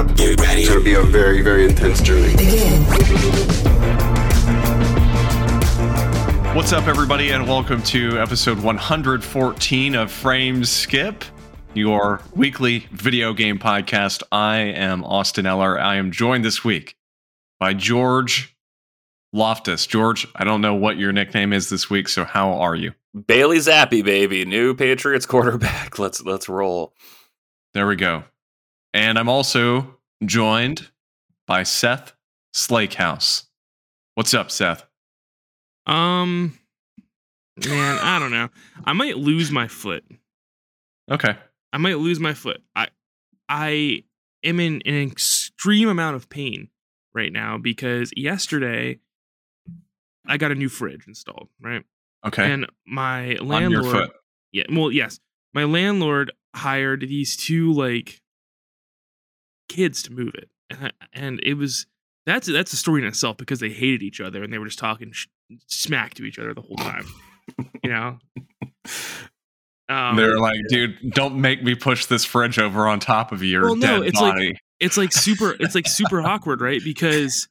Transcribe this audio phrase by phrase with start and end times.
[0.00, 0.16] up.
[0.16, 0.62] Get ready.
[0.62, 2.34] It's gonna be a very, very intense journey.
[2.36, 2.82] Begin.
[6.54, 11.24] What's up, everybody, and welcome to episode 114 of Frame Skip,
[11.74, 14.22] your weekly video game podcast.
[14.32, 15.78] I am Austin Eller.
[15.78, 16.96] I am joined this week
[17.58, 18.56] by George
[19.34, 19.86] Loftus.
[19.86, 22.94] George, I don't know what your nickname is this week, so how are you?
[23.26, 25.98] Bailey Zappe, baby, new Patriots quarterback.
[25.98, 26.94] Let's let's roll.
[27.74, 28.24] There we go.
[28.92, 30.90] And I'm also joined
[31.46, 32.12] by Seth
[32.54, 33.44] Slakehouse.
[34.14, 34.84] What's up, Seth?
[35.86, 36.58] Um,
[37.66, 38.48] man, I don't know.
[38.84, 40.04] I might lose my foot.
[41.10, 41.36] Okay.
[41.72, 42.62] I might lose my foot.
[42.74, 42.88] I
[43.48, 44.04] I
[44.44, 46.68] am in an extreme amount of pain
[47.14, 48.98] right now because yesterday
[50.26, 51.84] I got a new fridge installed, right?
[52.26, 52.50] Okay.
[52.50, 54.10] And my landlord.
[54.52, 55.20] Yeah, well, yes.
[55.54, 58.19] My landlord hired these two like
[59.70, 60.48] kids to move it.
[60.70, 61.86] And, I, and it was
[62.26, 64.78] that's that's a story in itself because they hated each other and they were just
[64.78, 65.26] talking sh-
[65.66, 67.06] smack to each other the whole time.
[67.82, 68.18] you know.
[69.88, 73.62] Um, They're like, dude, don't make me push this fridge over on top of your
[73.62, 74.58] Well, no, dead it's like- body.
[74.78, 77.48] it's like super it's like super awkward right because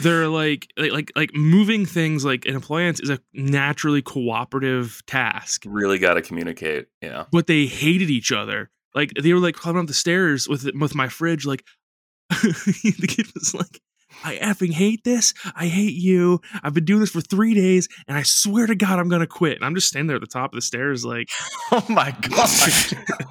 [0.00, 5.64] they're like, like like like moving things like an appliance is a naturally cooperative task
[5.66, 6.86] Really got to communicate.
[7.02, 7.24] Yeah.
[7.30, 10.94] but they hated each other like they were like climbing up the stairs with with
[10.94, 11.64] my fridge like
[12.30, 13.80] the kid was like
[14.24, 15.32] I effing hate this.
[15.56, 16.40] I hate you.
[16.62, 19.56] I've been doing this for three days, and I swear to God, I'm gonna quit.
[19.56, 21.28] And I'm just standing there at the top of the stairs, like,
[21.72, 22.48] oh my god.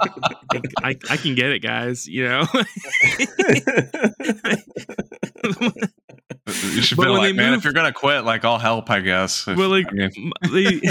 [0.01, 2.07] I, I, I can get it, guys.
[2.07, 2.45] You know.
[6.47, 8.99] you should But be like, man, move- if you're gonna quit, like I'll help, I
[9.01, 9.47] guess.
[9.47, 10.81] If- Well, like I mean, they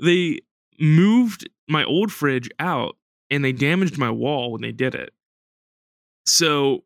[0.00, 0.40] they
[0.78, 2.96] moved my old fridge out
[3.34, 5.12] and they damaged my wall when they did it.
[6.24, 6.84] So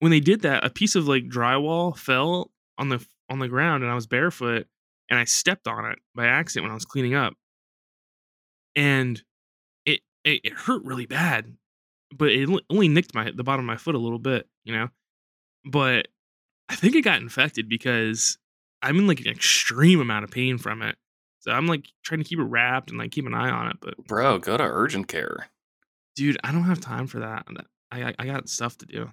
[0.00, 3.82] when they did that, a piece of like drywall fell on the on the ground
[3.82, 4.66] and I was barefoot
[5.08, 7.34] and I stepped on it by accident when I was cleaning up.
[8.74, 9.22] And
[9.86, 11.56] it it, it hurt really bad,
[12.12, 14.88] but it only- nicked my the bottom of my foot a little bit, you know.
[15.64, 16.08] But
[16.68, 18.36] I think it got infected because
[18.82, 20.96] I'm in like an extreme amount of pain from it.
[21.38, 23.76] So I'm like trying to keep it wrapped and like keep an eye on it.
[23.80, 25.48] But Bro, go to urgent care.
[26.14, 27.46] Dude, I don't have time for that.
[27.90, 29.10] I I, I got stuff to do.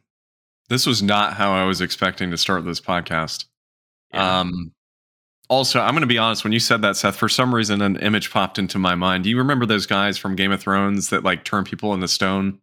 [0.69, 3.45] this was not how I was expecting to start this podcast.
[4.13, 4.39] Yeah.
[4.39, 4.72] Um,
[5.50, 6.44] also, I'm going to be honest.
[6.45, 9.25] When you said that, Seth, for some reason, an image popped into my mind.
[9.25, 12.59] Do you remember those guys from Game of Thrones that like turn people into stone?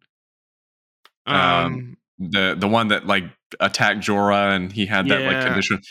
[1.27, 3.25] um, um, The the one that like
[3.59, 5.81] attacked Jorah and he had that like condition.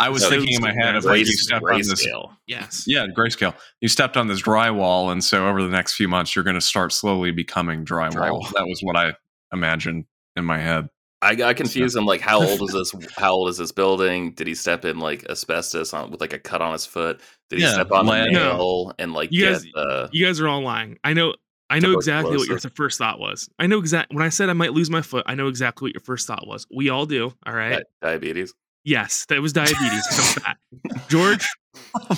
[0.00, 2.06] I was So thinking in my head of like you stepped on this.
[2.06, 2.36] grayscale.
[2.46, 2.84] yes.
[2.86, 3.54] Yeah, grayscale.
[3.80, 6.60] You stepped on this drywall, and so over the next few months, you're going to
[6.60, 8.12] start slowly becoming drywall.
[8.12, 8.50] Drywall.
[8.54, 9.12] That was what I
[9.52, 10.06] imagined
[10.36, 10.88] in my head.
[11.22, 11.96] I got confused.
[11.98, 12.94] I'm like, how old is this?
[13.16, 14.32] How old is this building?
[14.32, 17.20] Did he step in like asbestos on with like a cut on his foot?
[17.50, 18.28] Did he Yeah, step on lead.
[18.28, 20.08] a nail and like You get guys- the?
[20.12, 20.98] You guys are all lying.
[21.04, 21.34] I know.
[21.68, 23.48] I know exactly what your first thought was.
[23.58, 25.22] I know exactly when I said I might lose my foot.
[25.26, 26.66] I know exactly what your first thought was.
[26.74, 27.32] We all do.
[27.46, 27.76] All right.
[27.78, 28.54] di- diabetes.
[28.84, 30.06] Yes, that was diabetes.
[30.10, 30.56] I'm fat.
[31.08, 31.46] George,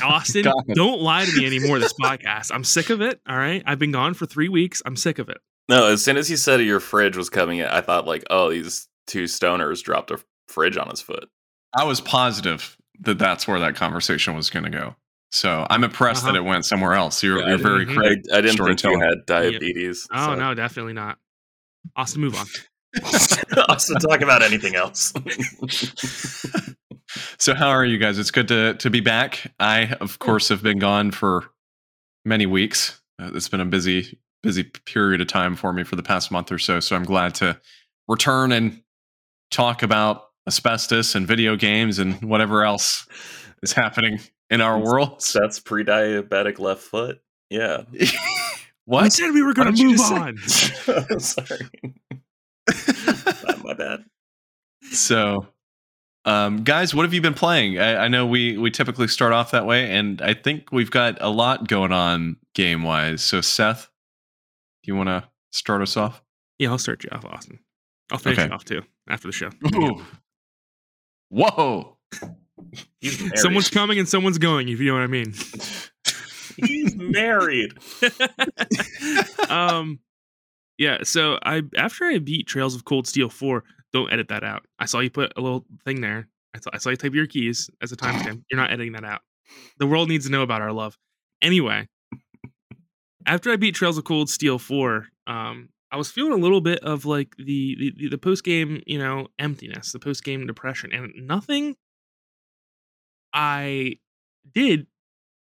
[0.03, 0.55] Austin, God.
[0.75, 1.79] don't lie to me anymore.
[1.79, 2.51] This podcast.
[2.55, 3.21] I'm sick of it.
[3.29, 3.63] All right.
[3.67, 4.81] I've been gone for three weeks.
[4.87, 5.39] I'm sick of it.
[5.69, 8.51] No, as soon as he said your fridge was coming in, I thought like, oh,
[8.51, 10.19] these two stoners dropped a
[10.49, 11.29] fridge on his foot.
[11.75, 14.95] I was positive that that's where that conversation was going to go.
[15.31, 16.33] So I'm impressed Uh-huh.
[16.33, 17.23] that it went somewhere else.
[17.23, 18.19] You're, Yeah, you're I very didn't- I, quick.
[18.35, 20.07] I didn't think you had diabetes.
[20.13, 21.19] Oh so- no, definitely not.
[21.97, 22.47] Austin, move on.
[23.69, 25.13] also talk about anything else.
[27.39, 28.19] so how are you guys?
[28.19, 29.53] It's good to to be back.
[29.59, 31.51] I of course have been gone for
[32.25, 33.01] many weeks.
[33.21, 36.51] Uh, it's been a busy busy period of time for me for the past month
[36.53, 36.81] or so.
[36.81, 37.61] So I'm glad to
[38.09, 38.83] return and
[39.51, 43.07] talk about asbestos and video games and whatever else
[43.63, 44.21] is happening
[44.51, 45.25] in our world.
[45.33, 47.21] That's pre-diabetic left foot.
[47.49, 47.85] Yeah.
[48.85, 49.05] What?
[49.05, 50.17] I said we were going to move just say?
[50.17, 51.21] on.
[51.21, 51.69] Sorry.
[53.65, 54.05] My bad.
[54.91, 55.47] So,
[56.25, 57.79] um, guys, what have you been playing?
[57.79, 61.19] I, I know we we typically start off that way, and I think we've got
[61.21, 63.23] a lot going on game wise.
[63.23, 63.89] So, Seth,
[64.83, 66.23] do you want to start us off?
[66.59, 67.59] Yeah, I'll start you off, Austin.
[68.11, 68.49] I'll finish Okay.
[68.49, 69.51] you off too after the show.
[71.31, 71.97] Whoa!
[73.37, 75.33] Someone's coming and someone's going, if you know what I mean.
[76.57, 77.73] He's married.
[79.49, 79.99] um
[80.79, 84.65] yeah, so I after I beat Trails of Cold Steel 4, don't edit that out.
[84.79, 86.29] I saw you put a little thing there.
[86.55, 88.43] I saw, I saw you type your keys as a timestamp.
[88.51, 89.21] You're not editing that out.
[89.79, 90.97] The world needs to know about our love.
[91.43, 91.89] Anyway,
[93.27, 96.79] after I beat Trails of Cold Steel 4, um, I was feeling a little bit
[96.81, 101.13] of like the the, the post game, you know, emptiness, the post game depression, and
[101.27, 101.77] nothing
[103.33, 103.97] I
[104.55, 104.87] did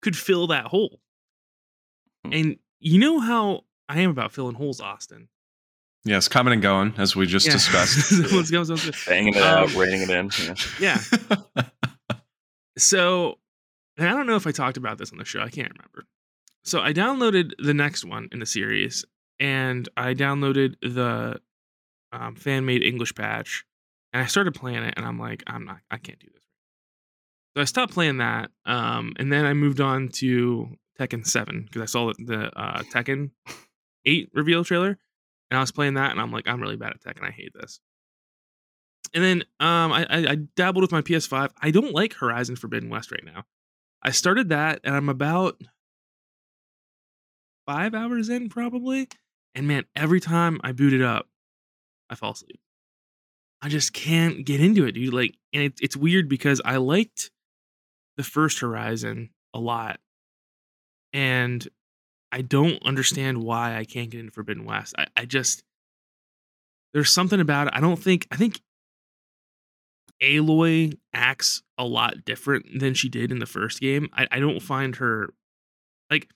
[0.03, 1.01] could fill that hole.
[2.25, 2.33] Hmm.
[2.33, 5.29] And you know how I am about filling holes, Austin.
[6.05, 7.53] Yes, coming and going as we just Yeah.
[7.55, 8.13] discussed.
[8.33, 8.63] Let's go.
[8.63, 9.05] let's.
[9.07, 10.31] Banging it out, Um, reining it in.
[10.81, 10.99] Yeah.
[11.57, 11.65] Yeah.
[12.79, 13.39] So,
[13.97, 15.41] and I don't know if I talked about this on the show.
[15.41, 16.05] I can't remember.
[16.63, 19.05] So I downloaded the next one in the series,
[19.41, 21.41] and I downloaded the
[22.13, 23.65] um, fan made English patch,
[24.13, 26.43] and I started playing it, and I'm like, I'm not, I can't do this.
[27.57, 30.69] So I stopped playing that, um, and then I moved on to
[31.01, 33.31] Tekken Seven because I saw the, the uh, Tekken
[34.07, 34.99] Eight reveal trailer,
[35.51, 37.31] and I was playing that, and I'm like, I'm really bad at Tekken and I
[37.31, 37.81] hate this.
[39.15, 41.51] And then um, I, I, I dabbled with my PS5.
[41.61, 43.45] I don't like Horizon Forbidden West right now.
[44.03, 45.61] I started that, and I'm about
[47.67, 49.09] five hours in probably.
[49.55, 51.27] And man, every time I boot it up,
[52.11, 52.61] I fall asleep.
[53.63, 55.15] I just can't get into it, dude.
[55.15, 57.31] Like, and it, it's weird because I liked
[58.17, 59.99] the first Horizon a lot,
[61.13, 61.67] and
[62.37, 64.95] I don't understand why I can't get into Forbidden West.
[64.99, 65.65] I, I just
[66.93, 67.73] there's something about it.
[67.75, 68.61] I don't think I think
[70.23, 74.11] Aloy acts a lot different than she did in the first game.
[74.13, 75.31] I, I don't find her
[76.11, 76.29] like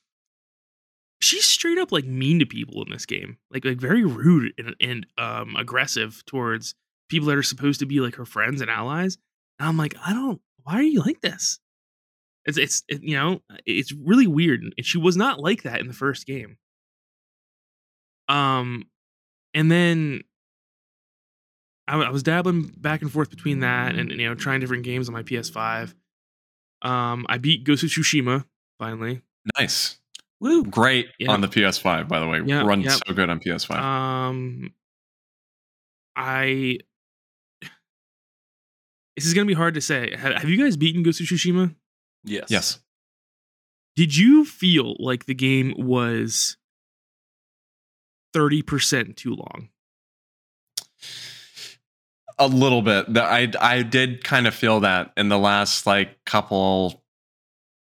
[1.21, 3.37] she's straight up like mean to people in this game.
[3.51, 6.75] Like like very rude and, and um aggressive towards
[7.11, 9.19] people that are supposed to be like her friends and allies.
[9.59, 11.60] And I'm like, I don't why are you like this?
[12.51, 14.63] It's it's it, you know, it's really weird.
[14.63, 16.59] And she was not like that in the first game.
[18.29, 18.85] Um
[19.55, 20.23] and then
[21.89, 25.09] I, I was dabbling back and forth between that and you know trying different games
[25.09, 25.93] on my PS5.
[26.83, 28.45] Um, I beat Ghost of Tsushima
[28.79, 29.23] finally.
[29.59, 29.99] nice.
[30.41, 30.65] Woo!
[30.65, 31.33] Great Yeah.
[31.33, 32.41] on the PS5, by the way.
[32.47, 32.97] Yeah, Runs yeah.
[33.07, 33.77] so good on PS5.
[33.77, 34.73] Um,
[36.17, 36.79] I.
[39.17, 40.15] This is gonna be hard to say.
[40.17, 41.75] Have, have you guys beaten Ghost of Tsushima?
[42.25, 42.47] Yes.
[42.49, 42.79] yes.
[43.97, 46.57] Did you feel like the game was
[48.33, 49.69] thirty percent too long?
[52.39, 53.17] A little bit.
[53.17, 57.03] I I did kind of feel that in the last like couple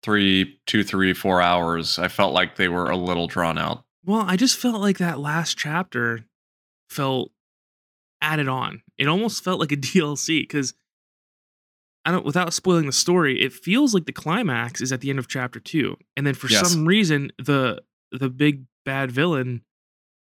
[0.03, 1.99] three, two, three, four hours.
[1.99, 3.83] I felt like they were a little drawn out.
[4.05, 6.25] Well, I just felt like that last chapter
[6.89, 7.31] felt
[8.21, 8.81] added on.
[8.97, 10.73] It almost felt like a DLC because
[12.07, 15.19] I don't without spoiling the story, it feels like the climax is at the end
[15.19, 15.95] of chapter 2.
[16.15, 16.71] And then for Yes.
[16.71, 19.61] some reason the the big bad villain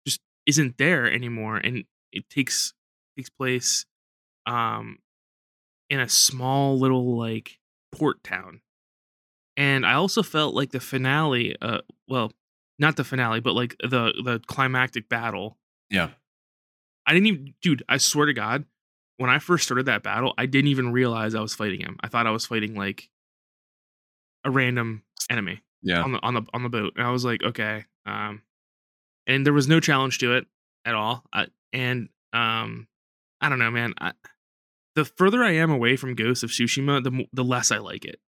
[0.08, 1.84] just isn't there anymore and
[2.14, 2.74] it takes
[3.18, 3.86] takes place
[4.46, 5.00] um
[5.90, 7.60] in a small little like
[7.92, 8.62] port town.
[9.58, 12.32] And I also felt like the finale uh well,
[12.80, 15.58] not the finale, but like the the climactic battle.
[15.90, 16.10] Yeah.
[17.08, 17.84] I didn't even, dude.
[17.90, 18.66] I swear to God,
[19.22, 21.98] when I first started that battle, I didn't even realize I was fighting him.
[22.02, 23.08] I thought I was fighting like
[24.44, 26.02] a random enemy Yeah.
[26.02, 27.86] on the on the on the boat, and I was like, okay.
[28.06, 28.42] Um,
[29.28, 30.48] and there was no challenge to it
[30.86, 31.24] at all.
[31.32, 32.88] I, and um,
[33.40, 33.94] I don't know, man.
[34.02, 34.14] I,
[34.96, 38.20] the further I am away from Ghost of Tsushima, the the less I like it.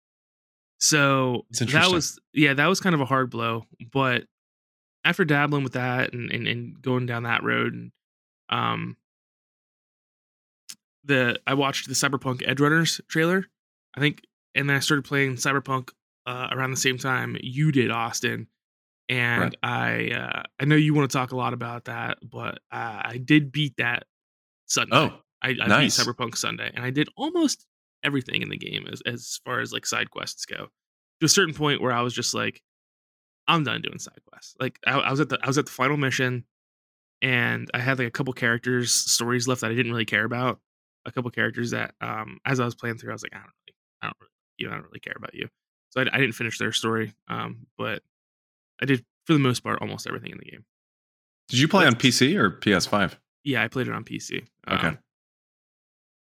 [0.78, 3.64] So that was yeah, that was kind of a hard blow.
[3.92, 4.24] But
[5.04, 7.90] after dabbling with that and and, and going down that road, and
[8.48, 8.96] um,
[11.04, 13.46] the I watched the Cyberpunk Edgerunners trailer,
[13.96, 14.22] I think,
[14.54, 15.90] and then I started playing Cyberpunk
[16.26, 18.48] uh, around the same time you did, Austin.
[19.08, 19.56] And Right.
[19.62, 23.20] I uh, I know you want to talk a lot about that, but uh, I
[23.22, 24.04] did beat that
[24.66, 24.96] Sunday.
[24.96, 25.96] Oh, I, I nice.
[25.98, 27.66] beat Cyberpunk Sunday, and I did almost
[28.02, 30.68] everything in the game as as far as like side quests go.
[31.20, 32.62] To a certain point where I was just like,
[33.46, 34.54] I'm done doing side quests.
[34.58, 36.44] Like I, I was at the I was at the final mission,
[37.20, 40.60] and I had like a couple characters stories left that I didn't really care about.
[41.06, 43.52] A couple characters that, um, as I was playing through, I was like, I don't
[43.66, 45.48] really, I don't really, you know, I don't really care about you.
[45.90, 47.14] So I, I didn't finish their story.
[47.28, 48.02] Um, but
[48.80, 50.64] I did for the most part almost everything in the game.
[51.48, 53.14] Did you play on PC or PS5?
[53.44, 54.46] Yeah, I played it on PC.
[54.68, 54.86] Okay.
[54.88, 54.98] Um,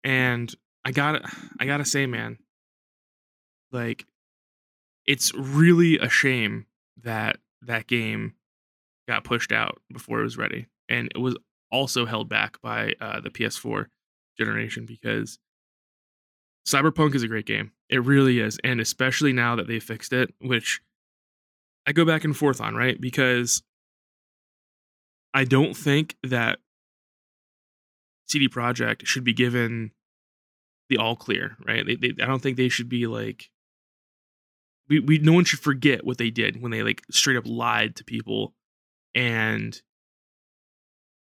[0.03, 0.55] and
[0.85, 1.21] I got
[1.59, 2.37] I gotta say, man,
[3.71, 4.05] like
[5.05, 6.65] it's really a shame
[7.03, 8.35] that that game
[9.07, 11.35] got pushed out before it was ready, and it was
[11.71, 13.87] also held back by uh, the PS4
[14.39, 15.37] generation because
[16.67, 17.71] Cyberpunk is a great game.
[17.89, 20.81] It really is, and especially now that they fixed it, which
[21.85, 22.99] I go back and forth on, right?
[22.99, 23.63] Because
[25.33, 26.59] I don't think that
[28.27, 29.91] CD Projekt should be given
[30.89, 31.85] the all clear, right?
[31.85, 33.49] They, they, I don't think they should be like
[34.89, 37.95] we, we no one should forget what they did when they like straight up lied
[37.95, 38.53] to people
[39.15, 39.81] and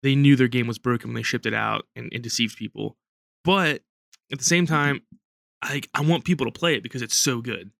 [0.04, 2.96] they knew their game was broken when they shipped it out and, and deceived people.
[3.42, 3.80] But
[4.30, 4.74] at the same mm-hmm.
[4.74, 5.02] time,
[5.62, 7.70] I I want people to play it because it's so good.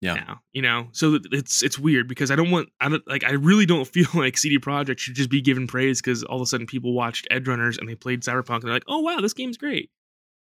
[0.00, 0.14] Yeah.
[0.14, 3.32] Now, you know, so it's it's weird because I don't want I don't like I
[3.32, 6.46] really don't feel like CD Projekt should just be given praise because all of a
[6.46, 9.56] sudden people watched Edgerunners and they played Cyberpunk and they're like, oh wow, this game's
[9.56, 9.90] great.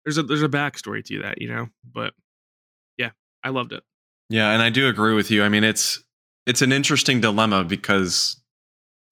[0.05, 1.69] There's a there's a backstory to that, you know.
[1.85, 2.14] But
[2.97, 3.11] yeah,
[3.45, 3.83] I loved it.
[4.31, 5.45] Yeah, and I do agree with you.
[5.45, 6.02] I mean, it's
[6.47, 8.42] it's an interesting dilemma because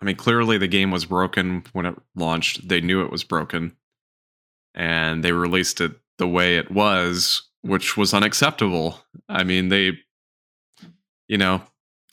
[0.00, 2.66] I mean, clearly the game was broken when it launched.
[2.69, 3.76] They knew it was broken.
[4.75, 9.00] And they released it the way it was, which was unacceptable.
[9.28, 9.99] I mean, they
[11.30, 11.62] you know,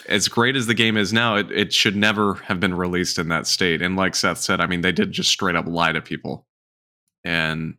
[0.08, 3.30] as great as the game is now, it, it should never have been released in
[3.30, 3.82] that state.
[3.82, 6.46] And like Seth said, I mean, they did just straight up lie to people.
[7.24, 7.78] And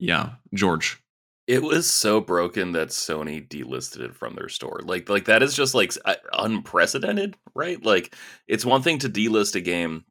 [0.00, 1.00] yeah, George.
[1.46, 4.80] It was so broken that Sony delisted it from their store.
[4.82, 7.82] Like like that is just like uh, unprecedented, right?
[7.84, 8.14] Like
[8.48, 10.04] it's one thing to delist a game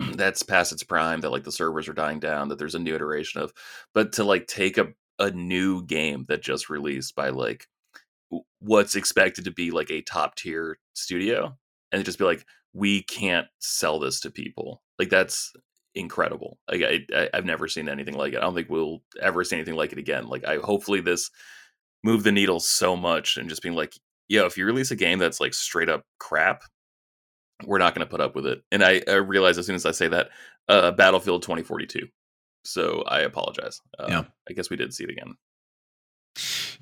[0.14, 2.94] that's past its prime that like the servers are dying down that there's a new
[2.94, 3.52] iteration of,
[3.94, 7.66] but to like take a a new game that just released by like
[8.60, 11.56] what's expected to be like a top tier studio
[11.92, 12.44] and just be like
[12.74, 15.52] we can't sell this to people like that's
[15.94, 19.42] incredible like I, I have never seen anything like it i don't think we'll ever
[19.42, 21.30] see anything like it again like i hopefully this
[22.04, 23.94] move the needle so much and just being like
[24.28, 26.62] yo if you release a game that's like straight up crap
[27.64, 29.86] we're not going to put up with it and i, I realize as soon as
[29.86, 30.28] i say that
[30.68, 32.06] uh battlefield 2042
[32.64, 35.34] so i apologize uh, yeah i guess we did see it again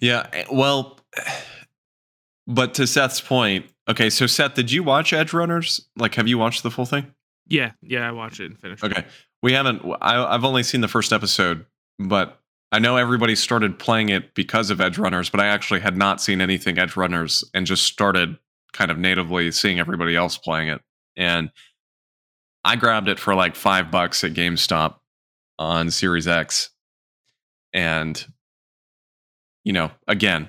[0.01, 0.27] yeah.
[0.33, 0.99] Eh, well,
[2.47, 5.81] but to Seth's point, okay, so Seth, did you watch Edgerunners?
[5.97, 7.13] Like, have you watched the full thing?
[7.49, 8.83] Yeah, yeah, I watched it and finished.
[8.83, 9.05] Okay,
[9.43, 9.83] we haven't.
[10.01, 11.65] I, I've only seen the first episode,
[11.99, 12.41] but
[12.73, 16.41] I know everybody started playing it because of Edgerunners, but I actually had not seen
[16.41, 18.37] anything Edgerunners and just started
[18.73, 20.81] kind of natively seeing everybody else playing it.
[21.17, 21.51] And
[22.65, 24.97] I grabbed it for like five bucks at GameStop
[25.59, 26.71] on Series X.
[27.73, 28.25] And
[29.65, 30.49] you know, again,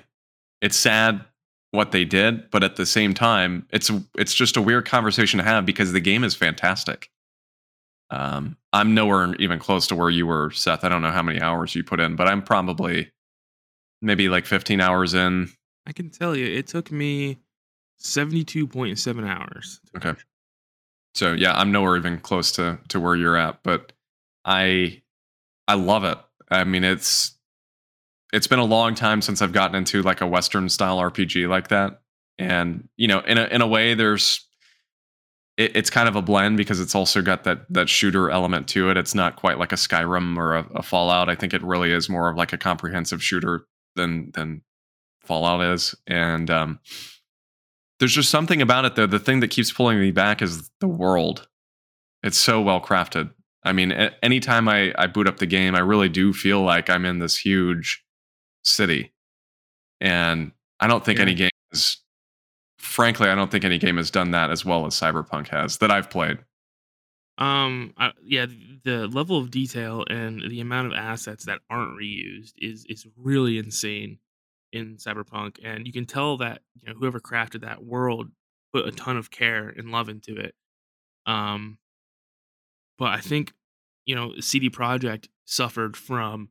[0.60, 1.24] it's sad
[1.70, 5.44] what they did, but at the same time, it's it's just a weird conversation to
[5.44, 7.10] have because the game is fantastic.
[8.10, 10.82] Um, I'm nowhere even close to where you were, Seth.
[10.84, 13.10] I don't know how many hours you put in, but I'm probably
[14.00, 15.50] maybe like 15 hours in.
[15.86, 17.38] I can tell you, it took me
[18.00, 19.80] 72.7 hours.
[19.96, 20.14] Okay.
[21.14, 23.92] So yeah, I'm nowhere even close to to where you're at, but
[24.44, 25.02] I
[25.66, 26.18] I love it.
[26.50, 27.37] I mean, it's
[28.32, 31.68] it's been a long time since I've gotten into like a Western style RPG like
[31.68, 32.00] that.
[32.38, 34.46] And, you know, in a, in a way, there's,
[35.56, 38.90] it, it's kind of a blend because it's also got that, that shooter element to
[38.90, 38.96] it.
[38.96, 41.28] It's not quite like a Skyrim or a, a Fallout.
[41.28, 43.66] I think it really is more of like a comprehensive shooter
[43.96, 44.62] than, than
[45.24, 45.94] Fallout is.
[46.06, 46.80] And, um,
[47.98, 49.06] there's just something about it though.
[49.06, 51.48] The thing that keeps pulling me back is the world.
[52.22, 53.30] It's so well crafted.
[53.64, 53.90] I mean,
[54.22, 57.36] anytime I, I boot up the game, I really do feel like I'm in this
[57.36, 58.04] huge
[58.68, 59.12] city.
[60.00, 61.22] And I don't think yeah.
[61.22, 61.98] any game is,
[62.78, 65.90] frankly, I don't think any game has done that as well as Cyberpunk has that
[65.90, 66.38] I've played.
[67.38, 68.46] Um, I, yeah,
[68.82, 73.58] the level of detail and the amount of assets that aren't reused is is really
[73.58, 74.18] insane
[74.72, 78.30] in Cyberpunk, and you can tell that you know whoever crafted that world
[78.72, 80.54] put a ton of care and love into it.
[81.26, 81.78] Um,
[82.98, 83.52] but I think
[84.04, 86.48] you know CD Projekt suffered from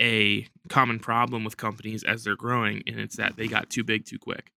[0.00, 4.04] a common problem with companies as they're growing, and it's that they got too big
[4.06, 4.52] too quick.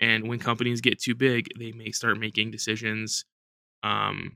[0.00, 3.24] And when companies get too big, they may start making decisions
[3.82, 4.32] um,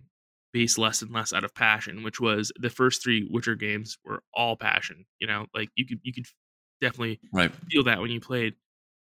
[0.53, 4.23] based less and less out of passion, which was the first three Witcher games were
[4.35, 5.05] all passion.
[5.21, 6.27] You know, like you could you could
[6.81, 7.53] definitely right.
[7.71, 8.55] feel that when you played.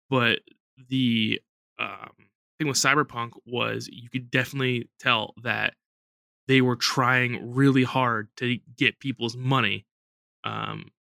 [0.09, 0.41] But
[0.89, 1.41] the
[1.79, 2.11] um,
[2.59, 5.75] thing with Cyberpunk was you could definitely tell that
[6.49, 9.87] they were trying really hard to get people's money
[10.43, 10.91] um,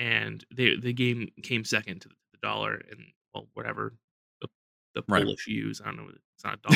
[0.00, 3.00] and they, the game came second to the, dollar and
[3.34, 3.92] well whatever
[4.40, 4.48] the,
[4.94, 5.24] the right.
[5.24, 5.82] Polish use.
[5.84, 6.10] I don't know.
[6.34, 6.68] It's not a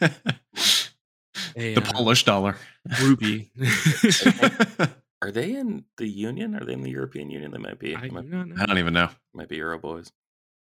[0.00, 0.14] dollar.
[1.56, 2.56] a, the uh, Polish dollar.
[3.02, 3.50] Rupee.
[5.22, 6.54] Are they in the Union?
[6.54, 7.50] Are they in the European Union?
[7.50, 7.96] They might be.
[7.96, 9.08] I, might, don't, I don't even know.
[9.32, 10.12] Might be Euro boys.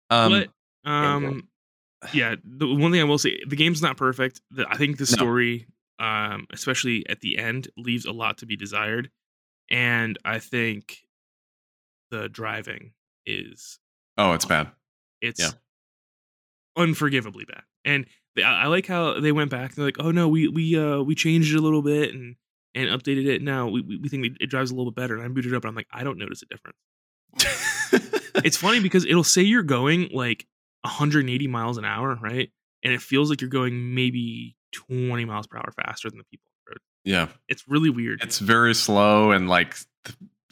[0.10, 1.50] Um, but, um,
[2.14, 2.36] yeah.
[2.42, 4.40] The one thing I will say, the game's not perfect.
[4.52, 5.68] The, I think the story,
[6.00, 6.06] no.
[6.06, 9.10] um, especially at the end, leaves a lot to be desired.
[9.70, 11.05] And I think
[12.16, 12.92] the driving
[13.26, 13.80] is
[14.18, 14.70] oh, it's bad.
[15.22, 15.52] It's yeah.
[16.78, 17.64] unforgivably bad.
[17.84, 18.06] And
[18.36, 19.76] they, I like how they went back.
[19.76, 22.36] They're like, oh no, we we uh we changed it a little bit and
[22.74, 23.42] and updated it.
[23.42, 25.16] Now we we think it drives a little bit better.
[25.16, 26.78] And I booted it up, and I'm like, I don't notice a difference.
[28.44, 30.46] it's funny because it'll say you're going like
[30.82, 32.50] 180 miles an hour, right?
[32.84, 36.46] And it feels like you're going maybe 20 miles per hour faster than the people
[36.48, 36.80] on the road.
[37.04, 37.28] Yeah.
[37.48, 38.22] It's really weird.
[38.22, 39.76] It's very slow and like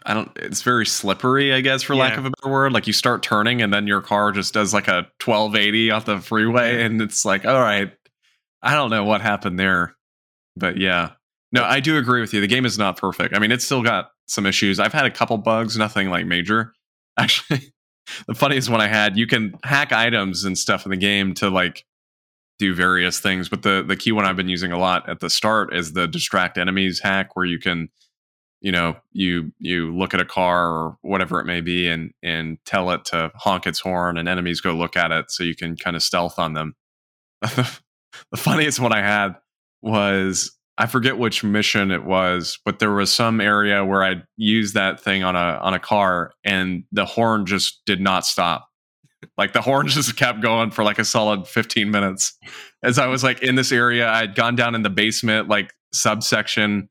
[0.06, 2.74] I don't it's very slippery, I guess, for lack of a better word.
[2.74, 6.20] Like you start turning and then your car just does like a 1280 off the
[6.20, 7.92] freeway and it's like, all right,
[8.62, 9.96] I don't know what happened there.
[10.56, 11.12] But yeah.
[11.52, 12.42] No, I do agree with you.
[12.42, 13.36] The game is not perfect.
[13.36, 14.80] I mean, it's still got some issues.
[14.80, 16.74] I've had a couple bugs, nothing like major.
[17.18, 17.74] Actually,
[18.28, 21.50] the funniest one I had, you can hack items and stuff in the game to
[21.50, 21.86] like
[22.58, 25.30] do various things, but the the key one I've been using a lot at the
[25.30, 27.90] start is the distract enemies hack where you can
[28.64, 32.58] you know you you look at a car or whatever it may be and and
[32.66, 35.76] tell it to honk its horn and enemies go look at it so you can
[35.76, 36.76] kind of stealth on them.
[38.32, 39.36] The funniest one i had
[39.82, 44.76] was i forget which mission it was but there was some area where i used
[44.76, 48.70] that thing on a on a car and the horn just did not stop.
[49.36, 52.38] Like the horn just kept going for like a solid 15 minutes.
[52.84, 56.88] As i was like in this area i'd gone down in the basement like subsection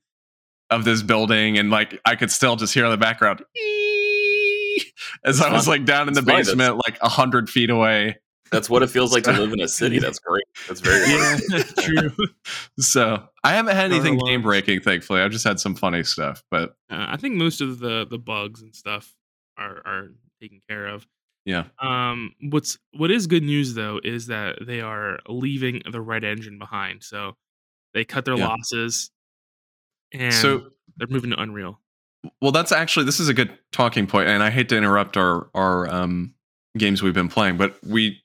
[0.73, 3.43] of this building and like I could still just hear in the background
[5.25, 5.73] as I was fun.
[5.73, 6.37] like down in the It's fun.
[6.37, 8.19] That's- basement like a hundred feet away.
[8.51, 9.99] That's what it feels like to live in a city.
[9.99, 10.45] That's great.
[10.69, 11.63] That's very Yeah.
[11.81, 12.27] True.
[12.79, 15.23] So I haven't had anything game breaking, thankfully.
[15.23, 16.43] I've just had some funny stuff.
[16.51, 19.15] But Uh, I think most of the the bugs and stuff
[19.57, 20.09] are are
[20.43, 21.07] taken care of.
[21.47, 21.65] yeah.
[21.81, 27.03] Um, what's what is good news though is that they are leaving the REDengine behind.
[27.05, 27.37] So
[27.95, 28.49] they cut their Yeah.
[28.49, 29.11] losses,
[30.13, 31.81] and So they're moving to Unreal.
[32.41, 35.49] well that's actually this is a good talking point, and I hate to interrupt our
[35.55, 36.35] our um
[36.79, 38.23] games we've been playing, but we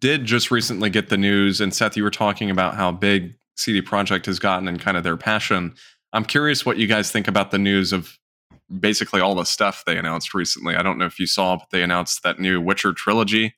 [0.00, 3.80] did just recently get the news, and Seth, you were talking about how big CD
[3.80, 5.74] Projekt has gotten and kind of their passion.
[6.12, 8.18] I'm curious what you guys think about the news of
[8.80, 10.74] basically all the stuff they announced recently.
[10.74, 13.54] I don't know if you saw, but they announced that new Witcher trilogy.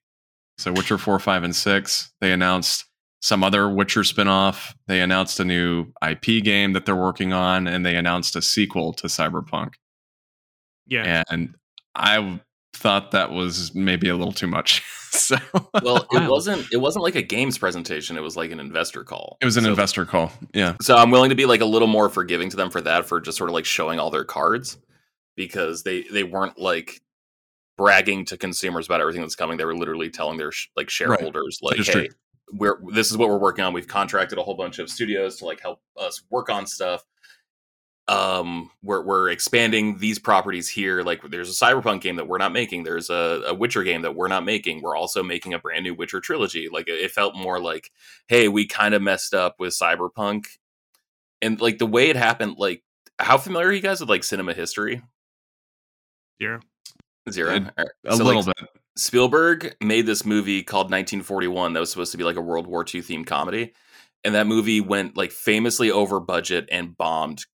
[0.59, 2.13] So Witcher 4, 5, and 6.
[2.21, 2.85] They announced
[3.27, 4.73] some other Witcher spinoff.
[4.87, 8.93] They announced a new IP game that they're working on, and they announced a sequel
[8.95, 9.73] to Cyberpunk.
[10.87, 11.57] Yeah, And
[11.97, 12.41] I
[12.73, 14.85] thought that was maybe a little too much.
[15.11, 15.37] so
[15.83, 16.07] well.
[16.13, 16.31] It Wow.
[16.31, 16.67] wasn't.
[16.73, 18.17] It wasn't like a games presentation.
[18.17, 19.39] It was like an investor call.
[19.41, 20.33] it was an So- investor call.
[20.55, 20.77] Yeah.
[20.81, 23.21] So I'm willing to be like a little more forgiving to them for that, for
[23.21, 24.79] just sort of like showing all their cards,
[25.37, 27.01] because they they weren't like
[27.77, 29.57] bragging to consumers about everything that's coming.
[29.57, 32.17] They were literally telling their sh- like shareholders, like, Just "Hey, true.
[32.53, 33.73] We're this is what we're working on.
[33.73, 37.05] We've contracted a whole bunch of studios to like help us work on stuff.
[38.09, 41.03] Um, we're we're expanding these properties here.
[41.03, 42.85] Like, there's a Cyberpunk game that we're not making.
[42.85, 44.81] There's a, a Witcher game that we're not making.
[44.81, 46.69] We're also making a brand new Witcher trilogy.
[46.73, 47.91] Like, it, it felt more like,
[48.29, 50.47] hey, we kind of messed up with Cyberpunk,
[51.43, 52.55] and like the way it happened.
[52.59, 52.85] Like,
[53.19, 55.03] how familiar are you guys with like cinema history?
[56.41, 56.61] Zero.
[57.29, 57.55] Zero.
[57.55, 57.89] All right.
[58.05, 58.69] A So, little like, bit.
[58.97, 62.83] Spielberg made this movie called 1941 that was supposed to be like a World War
[62.83, 63.75] II themed comedy.
[64.25, 67.45] And that movie went like famously over budget and bombed,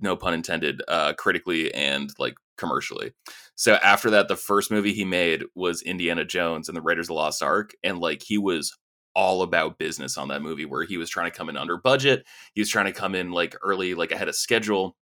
[0.00, 3.12] no pun intended, uh, critically and like commercially.
[3.56, 7.08] So after that, the first movie he made was Indiana Jones and the Raiders of
[7.08, 7.72] the Lost Ark.
[7.82, 8.72] And like he was
[9.14, 12.24] all about business on that movie where he was trying to come in under budget.
[12.54, 14.96] He was trying to come in like early, like ahead of schedule.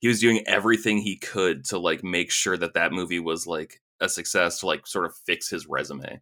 [0.00, 3.80] He was doing everything he could to like make sure that that movie was like
[4.00, 6.20] a success to like sort of fix his resume.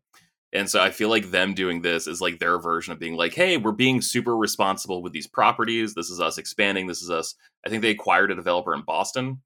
[0.53, 3.35] And so I feel like them doing this is like their version of being like,
[3.35, 5.95] hey, we're being super responsible with these properties.
[5.95, 6.87] This is us expanding.
[6.87, 7.35] This is us.
[7.67, 9.43] I think they acquired a developer in Boston,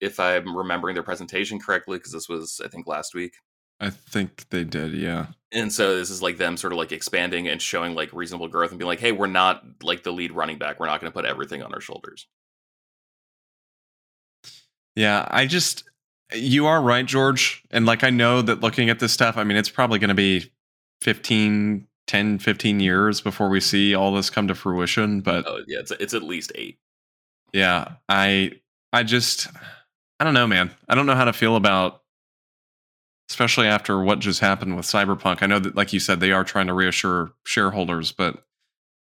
[0.00, 3.32] if I'm remembering their presentation correctly, because this was, I think, last week.
[3.80, 4.92] I think they did.
[4.92, 5.28] Yeah.
[5.52, 8.70] And so this is like them sort of like expanding and showing like reasonable growth
[8.70, 10.78] and being like, hey, we're not like the lead running back.
[10.78, 12.26] We're not going to put everything on our shoulders.
[14.96, 15.84] Yeah, I just
[16.34, 17.62] you are right, George.
[17.70, 20.14] And like I know that looking at this stuff, I mean, it's probably going to
[20.14, 20.50] be
[21.02, 25.78] 15, 10, 15 years before we see all this come to fruition, but Oh, yeah,
[25.80, 26.78] it's, it's at least eight.
[27.52, 28.52] yeah, I
[28.92, 29.48] I just
[30.18, 30.70] I don't know, man.
[30.88, 32.02] I don't know how to feel about
[33.30, 35.42] especially after what just happened with Cyberpunk.
[35.42, 38.44] I know that like you said they are trying to reassure shareholders, but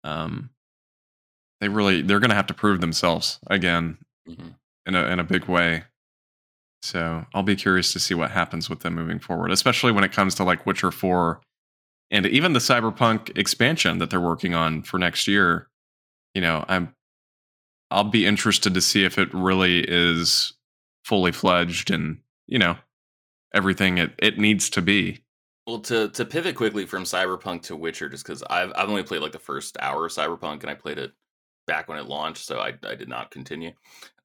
[0.03, 0.49] um
[1.60, 3.97] they really they're going to have to prove themselves again
[4.29, 4.55] Mhm.
[4.86, 5.84] in a in a big way.
[6.82, 10.12] So I'll be curious to see what happens with them moving forward, especially when it
[10.12, 11.41] comes to like Witcher 4
[12.10, 15.70] and even the Cyberpunk expansion that they're working on for next year.
[16.34, 16.94] You know, I'm
[17.91, 20.54] I'll be interested to see if it really is
[21.04, 22.78] fully fledged and, you know,
[23.54, 25.20] everything it, it needs to be.
[25.67, 29.22] Well, to to pivot quickly from Cyberpunk to Witcher, just because I've I've only played
[29.22, 31.12] like the first hour of Cyberpunk, and I played it
[31.67, 33.71] back when it launched, so I, I did not continue.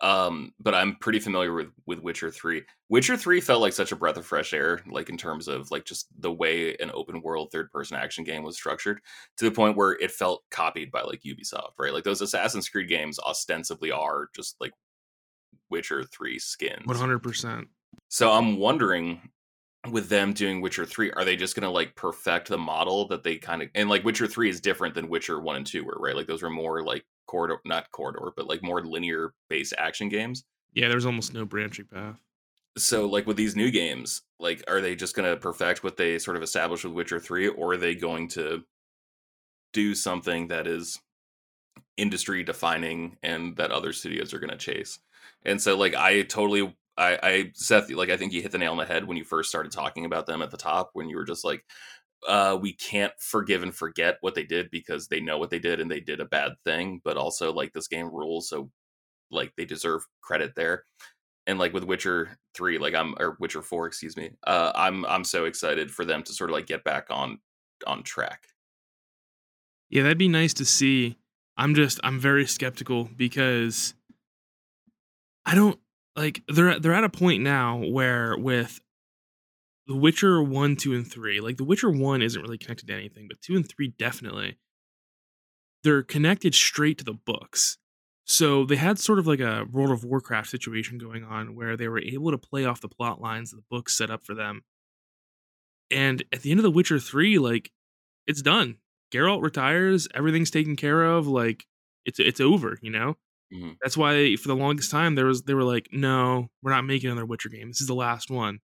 [0.01, 2.63] Um, but I'm pretty familiar with with Witcher Three.
[2.89, 5.85] Witcher Three felt like such a breath of fresh air, like in terms of like
[5.85, 9.01] just the way an open world third person action game was structured,
[9.39, 11.93] to the point where it felt copied by like Ubisoft, right?
[11.93, 14.73] Like those Assassin's Creed games ostensibly are just like
[15.71, 16.87] Witcher Three skins.
[16.87, 17.69] One hundred percent.
[18.09, 19.21] So I'm wondering
[19.91, 23.23] with them doing Witcher 3, are they just going to like perfect the model that
[23.23, 25.97] they kind of and like Witcher 3 is different than Witcher 1 and 2 were,
[25.99, 26.17] right?
[26.17, 30.45] Like those were more like corridor not corridor, but like more linear based action games.
[30.73, 32.21] Yeah, there's almost no branching path.
[32.79, 36.19] So like with these new games, like are they just going to perfect what they
[36.19, 38.63] sort of established with Witcher 3 or are they going to
[39.73, 41.01] do something that is
[41.97, 44.99] industry defining and that other studios are going to chase?
[45.45, 48.73] And so like I totally I, I Seth, like I think you hit the nail
[48.73, 51.17] on the head when you first started talking about them at the top, when you
[51.17, 51.65] were just like,
[52.27, 55.81] uh, we can't forgive and forget what they did because they know what they did
[55.81, 58.71] and they did a bad thing, but also like this game rules, so
[59.31, 60.85] like they deserve credit there.
[61.47, 65.25] And like with Witcher three, like I'm or Witcher four, excuse me, uh, I'm I'm
[65.25, 67.39] so excited for them to sort of like get back on
[67.87, 68.49] on track.
[69.89, 71.17] Yeah, that'd be nice to see.
[71.57, 73.95] I'm just I'm very skeptical because
[75.45, 75.79] I don't
[76.17, 78.81] like they're they're at a point now where with
[79.87, 83.27] The Witcher 1, 2 and 3, like The Witcher 1 isn't really connected to anything,
[83.29, 84.59] but 2 and 3 definitely.
[85.85, 87.79] They're connected straight to the books.
[88.25, 91.87] So they had sort of like a World of Warcraft situation going on where they
[91.87, 94.63] were able to play off the plot lines that the books set up for them.
[95.93, 97.71] And at the end of The Witcher 3, like
[98.27, 98.79] it's done.
[99.13, 101.67] Geralt retires, everything's taken care of, like
[102.05, 103.17] it's it's over, you know?
[103.55, 103.73] Mm-hmm.
[103.81, 107.11] That's why for the longest time there was they were like, no, we're not making
[107.11, 107.69] another Witcher game.
[107.69, 108.59] This is the last one.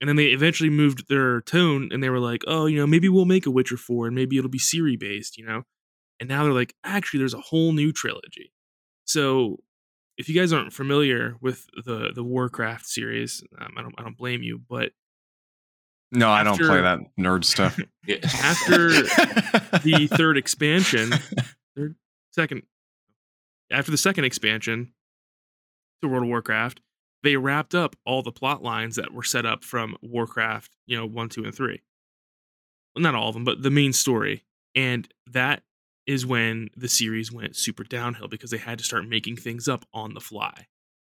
[0.00, 3.08] And then they eventually moved their tone and they were like, oh, you know, maybe
[3.08, 5.62] we'll make a Witcher 4 and maybe it'll be Ciri based, you know?
[6.20, 8.52] And now they're like, actually, there's a whole new trilogy.
[9.04, 9.58] So
[10.16, 14.16] if you guys aren't familiar with the the Warcraft series, um, I don't I don't
[14.16, 14.92] blame you, but
[16.12, 17.78] no, I don't play that nerd stuff.
[18.08, 21.12] after the third expansion,
[21.76, 21.96] third,
[22.30, 22.62] second,
[23.70, 24.92] after the second expansion
[26.02, 26.80] to World of Warcraft,
[27.24, 31.06] they wrapped up all the plot lines that were set up from Warcraft, you know,
[31.06, 31.82] one, two, and three.
[32.94, 34.44] Well, not all of them, but the main story.
[34.76, 35.62] And that
[36.06, 39.86] is when the series went super downhill because they had to start making things up
[39.94, 40.66] on the fly.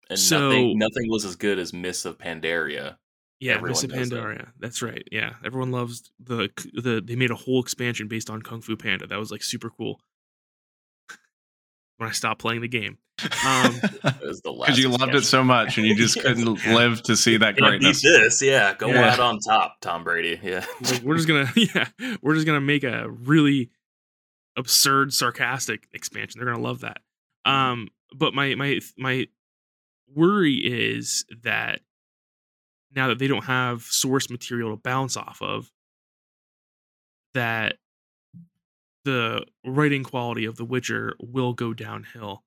[0.10, 2.98] And so, nothing, nothing was as good as Mists of Pandaria.
[3.40, 4.38] Yeah, Everyone Mists of Pandaria.
[4.38, 4.54] That.
[4.60, 5.08] That's right.
[5.12, 7.04] Yeah, everyone loves the the.
[7.06, 9.06] They made a whole expansion based on Kung Fu Panda.
[9.06, 10.02] That was like super cool
[12.00, 12.98] when I stopped playing the game.
[13.46, 17.58] Um, because you loved it so much and you just couldn't live to see that
[17.58, 18.02] greatness.
[18.02, 19.12] This, yeah, go yeah.
[19.12, 20.40] out on top, Tom Brady.
[20.42, 21.88] Yeah, like, we're just gonna, yeah,
[22.22, 23.72] we're just gonna make a really
[24.58, 26.40] absurd, sarcastic expansion.
[26.40, 27.02] They're gonna love that.
[27.46, 27.52] Mm-hmm.
[27.52, 29.28] Um, but my my my
[30.14, 31.82] worry is that
[32.96, 35.72] now that they don't have source material to bounce off of,
[37.34, 37.76] that
[39.10, 42.44] the writing quality of The Witcher will go downhill.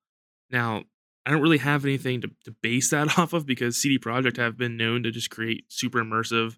[0.50, 0.84] Now,
[1.24, 4.56] I don't really have anything to, to base that off of because CD Projekt have
[4.56, 6.56] been known to just create super immersive,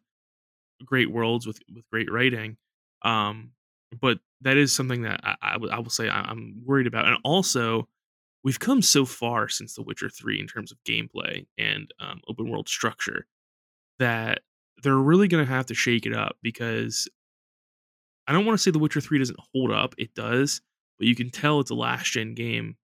[0.85, 2.57] great worlds with with great writing.
[3.03, 3.53] Um,
[4.01, 7.07] but that is something that I, I, w- I will say I'm worried about.
[7.07, 7.88] And also,
[8.43, 12.51] we've come so far since The Witcher 3 in terms of gameplay and um, open
[12.51, 13.27] world structure
[13.99, 14.40] that
[14.83, 17.09] they're really going to have to shake it up because
[18.27, 19.95] I don't want to say The Witcher 3 doesn't hold up.
[19.99, 20.61] It does,
[20.99, 22.77] but you can tell it's a last gen game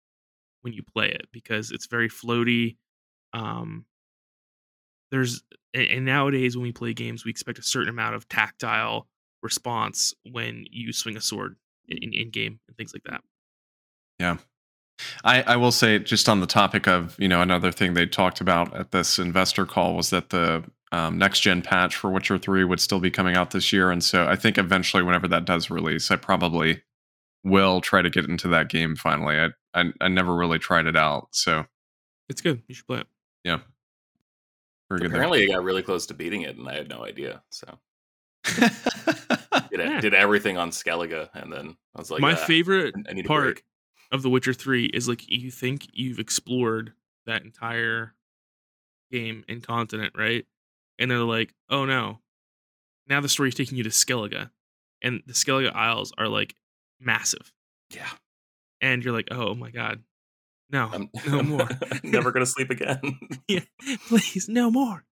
[0.62, 2.78] when you play it because it's very floaty.
[3.34, 3.86] Um,
[5.12, 9.08] there's and nowadays when we play games, we expect a certain amount of tactile
[9.42, 11.56] response when you swing a sword
[11.88, 13.22] in, in game and things like that.
[14.20, 14.38] Yeah.
[15.24, 18.42] I, I will say just on the topic of you know another thing they talked
[18.42, 22.64] about at this investor call was that the um, next gen patch for Witcher 3
[22.64, 23.92] would still be coming out this year.
[23.92, 26.82] And so I think eventually, whenever that does release, I probably
[27.44, 29.38] will try to get into that game finally.
[29.38, 29.50] I,
[29.80, 31.28] I, I never really tried it out.
[31.32, 31.66] So
[32.28, 32.62] it's good.
[32.68, 33.08] You should play it.
[33.44, 33.60] Yeah.
[34.90, 35.12] Very good.
[35.12, 37.44] Apparently, I got really close to beating it and I had no idea.
[37.52, 37.78] So.
[39.70, 40.02] did, yeah.
[40.02, 43.62] did everything on Skellige, and then I was like, my favorite part
[44.12, 46.94] of The Witcher Three is like you think you've explored
[47.26, 48.16] that entire
[49.12, 50.46] game and continent, right?
[51.00, 52.20] And they're like, "Oh no,
[53.08, 54.50] now the story's taking you to Skellige,
[55.02, 56.56] and the Skellige Isles are like
[57.00, 57.52] massive."
[57.92, 58.10] Yeah,
[58.82, 60.04] and you're like, "Oh my god,
[60.70, 61.68] no, I'm, no more.
[62.04, 63.00] never gonna sleep again."
[63.48, 63.62] yeah,
[64.08, 65.06] please, no more.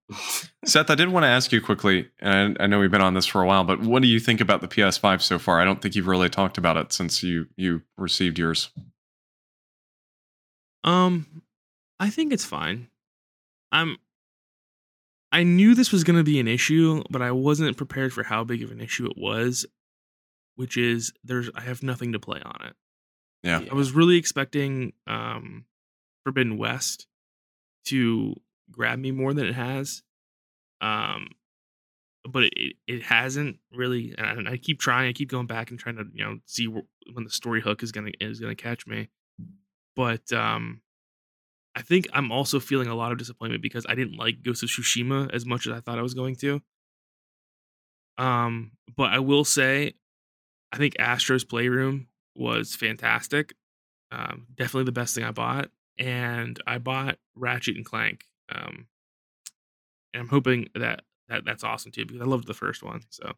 [0.64, 3.26] Seth, I did want to ask you quickly, and I know we've been on this
[3.26, 5.60] for a while, but what do you think about the PS5 so far?
[5.60, 8.70] I don't think you've really talked about it since you you received yours.
[10.84, 11.42] Um,
[11.98, 12.88] I think it's fine.
[13.72, 13.96] I'm.
[15.30, 18.44] I knew this was going to be an issue, but I wasn't prepared for how
[18.44, 19.66] big of an issue it was.
[20.56, 22.74] Which is there's I have nothing to play on it.
[23.44, 23.62] Yeah.
[23.70, 25.66] I was really expecting um
[26.24, 27.06] Forbidden West
[27.86, 28.34] to
[28.70, 30.02] grab me more than it has.
[30.80, 31.28] Um
[32.28, 35.78] but it, it hasn't really and I, I keep trying, I keep going back and
[35.78, 38.54] trying to, you know, see wh- when the story hook is going to is going
[38.54, 39.08] to catch me.
[39.94, 40.80] But um
[41.78, 44.68] I think I'm also feeling a lot of disappointment because I didn't like Ghost of
[44.68, 46.60] Tsushima as much as I thought I was going to.
[48.18, 49.94] Um but I will say
[50.72, 53.54] I think Astro's Playroom was fantastic.
[54.10, 58.24] Um, definitely the best thing I bought, and I bought Ratchet and Clank.
[58.50, 58.86] Um,
[60.12, 63.02] and I'm hoping that, that that's awesome too because I loved the first one.
[63.10, 63.32] So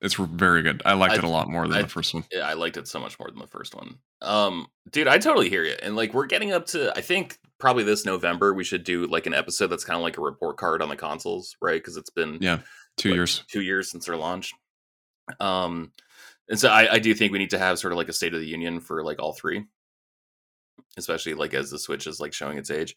[0.00, 0.82] It's very good.
[0.84, 2.24] I liked I- it a lot more than I- the first one.
[2.32, 3.98] Yeah, I liked it so much more than the first one.
[4.20, 5.76] Um, dude, I totally hear you.
[5.82, 9.26] And like, we're getting up to, I think probably this November, we should do like
[9.26, 11.80] an episode that's kind of like a report card on the consoles, right?
[11.80, 12.60] Because it's been Yeah.
[12.96, 13.44] Two like, years.
[13.48, 14.52] two years since their launch.
[15.40, 15.92] Um,
[16.48, 18.34] and so I, I do think we need to have sort of like a state
[18.34, 19.64] of the union for like all three,
[20.96, 22.96] especially like as the Switch is like showing its age.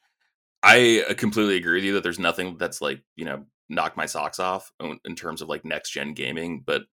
[0.63, 4.05] I uh, completely agree with you that there's nothing that's like you know knocked my
[4.05, 6.83] socks off in in terms of like next gen gaming, but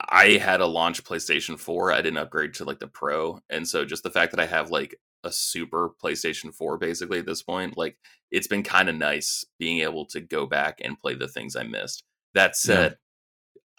[0.00, 1.92] I had a launch PlayStation 4.
[1.92, 4.70] I didn't upgrade to like the Pro, and so just the fact that I have
[4.70, 7.98] like a super PlayStation 4 basically at this point, like
[8.30, 11.64] it's been kind of nice being able to go back and play the things I
[11.64, 12.04] missed.
[12.34, 12.96] That said,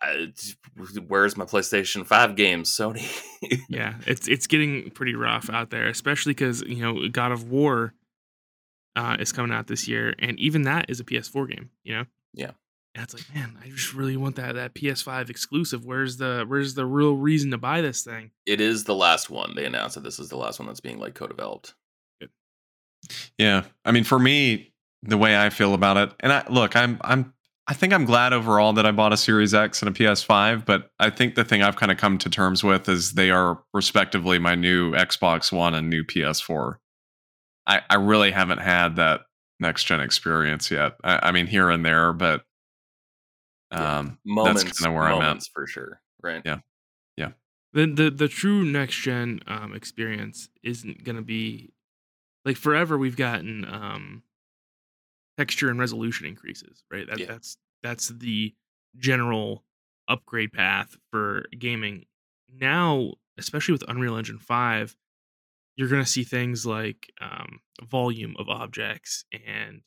[0.01, 0.33] I,
[1.07, 3.07] where's my PlayStation 5 games, Sony?
[3.69, 7.93] yeah, it's it's getting pretty rough out there, especially because you know God of War
[8.95, 11.69] uh, is coming out this year, and even that is a PS4 game.
[11.83, 12.05] You know.
[12.33, 12.51] Yeah.
[12.97, 15.85] And it's like, man, I just really want that that PS5 exclusive.
[15.85, 18.31] Where's the where's the real reason to buy this thing?
[18.47, 19.53] it is the last one.
[19.55, 21.75] They announced that this is the last one that's being like co-developed.
[23.37, 23.65] Yeah.
[23.85, 27.35] I mean, for me, the way I feel about it, and I look, I'm I'm
[27.67, 30.89] I think I'm glad overall that I bought a Series X and a PS5, but
[30.99, 34.39] I think the thing I've kind of come to terms with is they are respectively
[34.39, 36.77] my new Xbox One and new PS4.
[37.67, 39.21] I, I really haven't had that
[39.59, 40.95] next gen experience yet.
[41.03, 42.43] I, I mean, here and there, but
[43.71, 43.99] Yeah.
[43.99, 45.43] um, Moments, that's kind of where I'm at.
[45.53, 46.01] for sure.
[46.21, 46.41] Right.
[46.45, 46.59] Yeah.
[47.17, 47.31] Yeah.
[47.73, 51.73] the the the true next gen um experience isn't gonna be
[52.45, 54.23] like forever we've gotten um
[55.37, 57.25] texture and resolution increases right that, Yeah.
[57.27, 58.53] that's that's the
[58.97, 59.63] general
[60.07, 62.05] upgrade path for gaming
[62.51, 64.95] now especially with unreal engine 5
[65.75, 69.81] you're gonna see things like um volume of objects and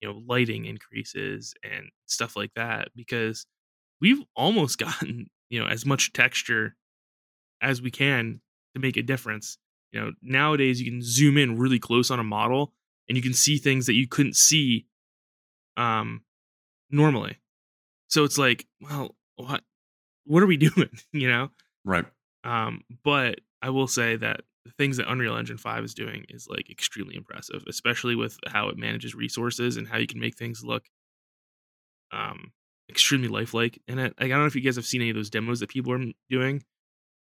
[0.00, 3.46] you know lighting increases and stuff like that because
[4.00, 6.76] we've almost gotten you know as much texture
[7.60, 8.40] as we can
[8.74, 9.58] to make a difference.
[9.92, 12.72] You know, nowadays you can zoom in really close on a model
[13.08, 14.86] and you can see things that you couldn't see
[15.76, 16.22] um
[16.90, 17.38] normally.
[18.08, 19.62] So it's like, well, what
[20.24, 21.50] what are we doing, you know?
[21.84, 22.04] Right.
[22.44, 26.46] Um but I will say that the things that Unreal Engine 5 is doing is
[26.48, 30.62] like extremely impressive, especially with how it manages resources and how you can make things
[30.64, 30.84] look
[32.12, 32.52] um
[32.88, 34.14] extremely lifelike in it.
[34.18, 35.92] Like, I don't know if you guys have seen any of those demos that people
[35.92, 36.62] are doing.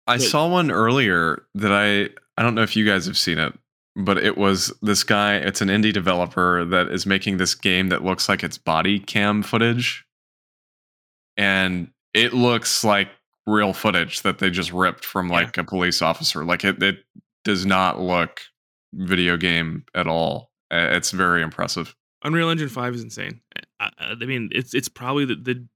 [0.08, 3.38] I But- saw one earlier that I I don't know if you guys have seen
[3.38, 3.54] it,
[3.96, 8.04] but it was this guy, it's an indie developer that is making this game that
[8.04, 10.04] looks like it's body cam footage.
[11.38, 13.10] And it looks like
[13.46, 15.34] real footage that they just ripped from Yeah.
[15.36, 16.44] like a police officer.
[16.46, 17.00] Like it it
[17.44, 18.42] does not look
[18.94, 20.52] video game at all.
[20.72, 21.96] Uh, It's very impressive.
[22.24, 23.42] Unreal Engine Five is insane.
[23.80, 25.68] I, I I mean, it's it's probably the, the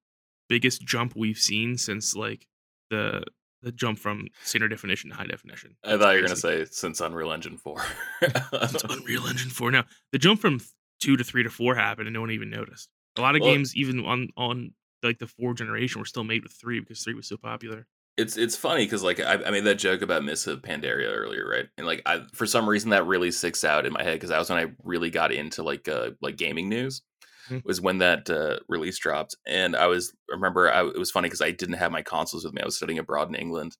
[0.49, 2.47] biggest jump we've seen since like
[2.89, 3.23] the
[3.63, 5.75] the jump from standard definition to high definition.
[5.83, 7.81] I thought you were going to say since Unreal Engine 4.
[8.21, 9.83] It's Unreal Engine Four now.
[10.13, 10.61] The jump from
[11.01, 12.87] two to three to four happened, and no one even noticed.
[13.17, 14.71] A lot of Well- games, even on on
[15.03, 17.87] like the four generation, were still made with three because three was so popular.
[18.17, 21.47] it's it's funny because like I, I made that joke about Mists of Pandaria earlier,
[21.47, 21.67] right?
[21.77, 24.39] And like I for some reason that really sticks out in my head because that
[24.39, 27.01] was when I really got into like uh like gaming news.
[27.49, 27.63] Mhm.
[27.63, 31.41] Was when that uh, release dropped, and I was remember I, it was funny because
[31.41, 32.61] I didn't have my consoles with me.
[32.61, 33.77] I was studying abroad in England.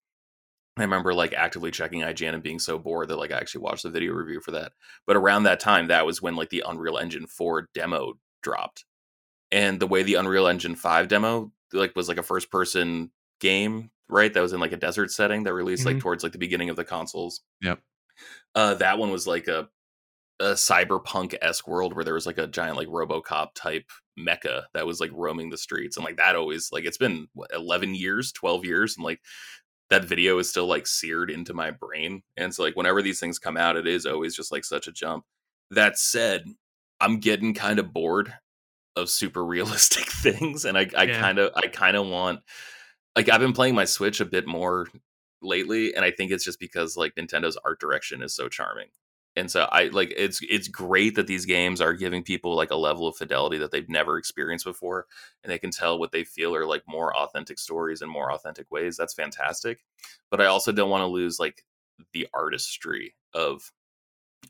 [0.77, 3.83] I remember like actively checking IGN and being so bored that like I actually watched
[3.83, 4.73] the video review for that.
[5.07, 8.85] But around that time, that was when like the Unreal Engine 4 demo dropped.
[9.51, 13.91] And the way the Unreal Engine 5 demo like was like a first person game,
[14.09, 14.33] right?
[14.33, 16.01] That was in like a desert setting that released like Mhm.
[16.01, 17.41] towards like the beginning of the consoles.
[17.61, 17.79] Yep.
[18.55, 19.69] Uh that one was like a
[20.39, 24.85] a cyberpunk esque world where there was like a giant like RoboCop type mecha that
[24.85, 28.31] was like roaming the streets and like that always like it's been what, 11 years
[28.33, 29.19] 12 years and like
[29.89, 32.21] that video is still like seared into my brain.
[32.35, 34.91] And so like whenever these things come out, it is always just like such a
[34.91, 35.23] jump.
[35.71, 36.43] That said,
[36.99, 38.33] I'm getting kind of bored
[38.97, 40.65] of super realistic things.
[40.65, 42.41] And I, I kind of I kind of want
[43.15, 44.87] like I've been playing my Switch a bit more
[45.41, 48.87] lately, and I think it's just because like Nintendo's art direction is so charming.
[49.35, 52.75] And so I like it's it's great that these games are giving people like a
[52.75, 55.05] level of fidelity that they've never experienced before
[55.43, 58.71] and they can tell what they feel are like more authentic stories in more authentic
[58.71, 58.97] ways.
[58.97, 59.85] That's fantastic.
[60.31, 61.63] But I also don't want to lose like
[62.13, 63.71] the artistry of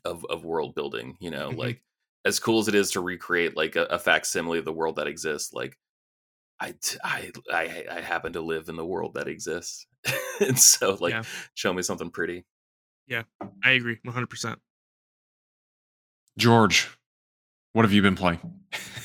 [0.04, 1.58] of of world building, you know, Mhm.
[1.58, 1.82] like
[2.24, 5.06] as cool as it is to recreate like a, a facsimile of the world that
[5.06, 5.76] exists, like
[6.60, 7.30] I I
[7.90, 9.86] I happen to live in the world that exists.
[10.40, 11.22] and so like Yeah.
[11.54, 12.44] show me something pretty.
[13.06, 13.22] Yeah,
[13.64, 14.56] I agree 100%.
[16.36, 16.88] George,
[17.72, 18.40] what have you been playing?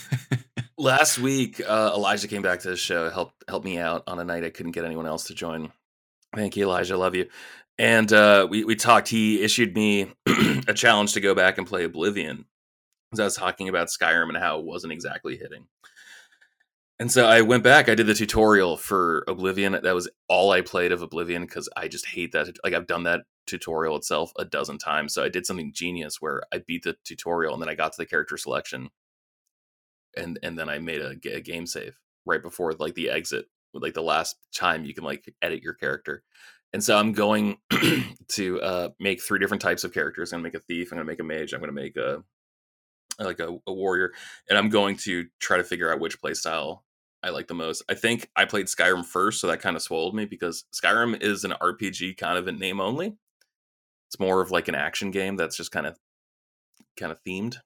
[0.78, 4.23] Last week, uh, Elijah came back to the show, helped helped me out on a
[4.23, 5.71] night I couldn't get anyone else to join.
[6.36, 6.97] Thank you, Elijah.
[6.97, 7.30] Love you.
[7.78, 9.08] And uh, we we talked.
[9.08, 10.12] He issued me
[10.67, 12.45] a challenge to go back and play Oblivion.
[13.13, 15.67] As I was talking about Skyrim and how it wasn't exactly hitting.
[16.99, 17.89] And so I went back.
[17.89, 19.73] I did the tutorial for Oblivion.
[19.73, 22.47] That was all I played of Oblivion because I just hate that.
[22.63, 25.13] Like I've done that tutorial itself a dozen times.
[25.13, 27.97] So I did something genius where I beat the tutorial and then I got to
[27.97, 28.89] the character selection,
[30.15, 33.95] and and then I made a, a game save right before like the exit, like
[33.95, 36.23] the last time you can like edit your character.
[36.73, 37.58] And so I'm going
[38.30, 40.32] to uh, make three different types of characters.
[40.32, 40.91] I'm gonna make a thief.
[40.91, 41.54] I'm gonna make a mage.
[41.54, 42.23] I'm gonna make a
[43.19, 44.13] like a, a warrior,
[44.49, 46.80] and I'm going to try to figure out which playstyle
[47.23, 47.84] I like the most.
[47.89, 51.45] I think I played Skyrim first, so that kind of swallowed me because Skyrim is
[51.45, 53.15] an RPG kind of in name only.
[54.10, 55.97] It's more of like an action game that's just kind of
[56.97, 57.58] kind of themed.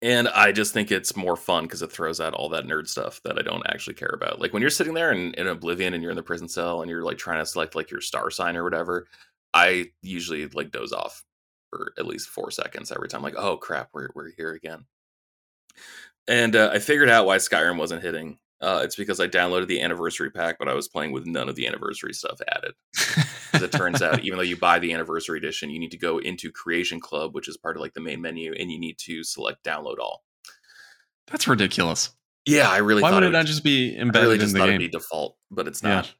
[0.00, 3.20] And I just think it's more fun because it throws out all that nerd stuff
[3.24, 4.40] that I don't actually care about.
[4.40, 6.90] Like when you're sitting there in, in Oblivion and you're in the prison cell and
[6.90, 9.08] you're like trying to select like your star sign or whatever,
[9.52, 11.24] I usually like doze off
[11.70, 13.22] for at least four seconds every time.
[13.22, 14.84] Like, oh crap, we're we're here again.
[16.26, 18.38] And uh, I figured out why Skyrim wasn't hitting.
[18.60, 21.54] Uh, it's because I downloaded the anniversary pack, but I was playing with none of
[21.54, 22.72] the anniversary stuff added.
[23.52, 26.18] As it turns out, even though you buy the anniversary edition, you need to go
[26.18, 29.22] into Creation Club, which is part of like the main menu, and you need to
[29.22, 30.24] select download all.
[31.28, 32.10] That's ridiculous.
[32.46, 34.40] Yeah, I really Why thought would it it not just be I embedded really in
[34.40, 34.80] just the thought game?
[34.80, 36.12] it'd be default, but it's not.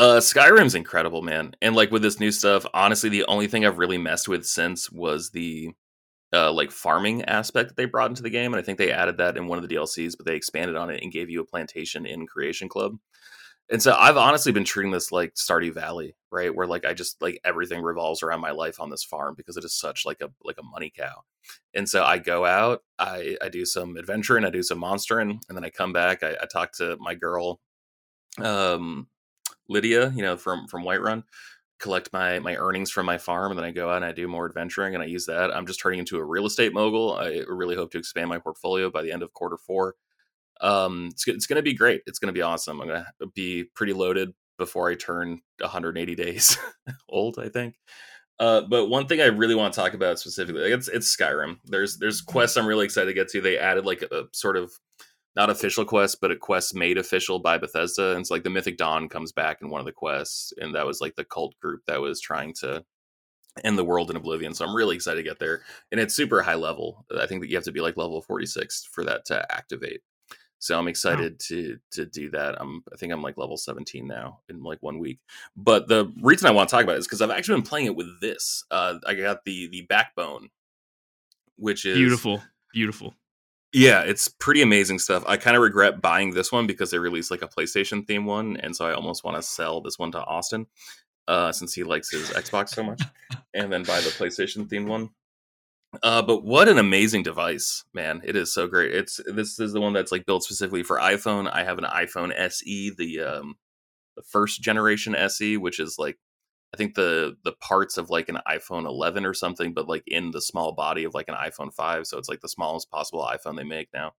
[0.00, 1.54] Uh, Skyrim's incredible, man.
[1.60, 4.90] And like with this new stuff, honestly, the only thing I've really messed with since
[4.90, 5.72] was the
[6.32, 9.18] uh, like farming aspect that they brought into the game, and I think they added
[9.18, 11.44] that in one of the DLCs, but they expanded on it and gave you a
[11.44, 12.96] plantation in Creation Club.
[13.70, 16.54] And so I've honestly been treating this like Stardew Valley, right?
[16.54, 19.64] Where like I just like everything revolves around my life on this farm because it
[19.64, 21.24] is such like a like a money cow.
[21.74, 25.58] And so I go out, I I do some adventuring, I do some monstering, and
[25.58, 27.60] then I come back, I, I talk to my girl,
[28.38, 29.06] um,
[29.70, 31.22] Lydia, you know, from from Whiterun,
[31.78, 34.28] collect my my earnings from my farm, and then I go out and I do
[34.28, 35.54] more adventuring, and I use that.
[35.54, 37.16] I'm just turning into a real estate mogul.
[37.16, 39.94] I really hope to expand my portfolio by the end of quarter four.
[40.60, 42.02] Um, it's it's going to be great.
[42.06, 42.80] It's going to be awesome.
[42.80, 46.58] I'm going to be pretty loaded before I turn 180 days
[47.08, 47.38] old.
[47.38, 47.76] I think.
[48.38, 51.58] Uh, but one thing I really want to talk about specifically, like it's it's Skyrim.
[51.66, 53.40] There's there's quests I'm really excited to get to.
[53.40, 54.72] They added like a, sort of
[55.36, 58.12] not official quest, but a quest made official by Bethesda.
[58.12, 60.86] And it's like the Mythic Dawn comes back in one of the quests, and that
[60.86, 62.84] was like the cult group that was trying to
[63.64, 64.54] end the world in Oblivion.
[64.54, 65.62] So I'm really excited to get there,
[65.92, 67.06] and it's super high level.
[67.18, 70.00] I think that you have to be like level 46 for that to activate.
[70.60, 72.60] So I'm excited to to do that.
[72.60, 75.18] I'm I think I'm like level 17 now in like one week.
[75.56, 77.86] But the reason I want to talk about it is because I've actually been playing
[77.86, 78.64] it with this.
[78.70, 80.50] Uh, I got the the backbone,
[81.56, 82.42] which is Beautiful.
[82.74, 83.14] Beautiful.
[83.72, 85.24] Yeah, it's pretty amazing stuff.
[85.26, 88.56] I kind of regret buying this one because they released like a PlayStation theme one,
[88.56, 90.66] and so I almost want to sell this one to Austin,
[91.28, 93.02] uh, since he likes his Xbox so much,
[93.54, 95.10] and then buy the PlayStation themed one.
[96.02, 98.20] Uh, but what an amazing device, man!
[98.24, 98.94] It is so great.
[98.94, 101.50] It's this is the one that's like built specifically for iPhone.
[101.52, 103.56] I have an iPhone SE, the um,
[104.16, 106.18] the first generation SE, which is like
[106.72, 110.30] I think the the parts of like an iPhone 11 or something, but like in
[110.30, 112.06] the small body of like an iPhone 5.
[112.06, 114.12] So it's like the smallest possible iPhone they make now.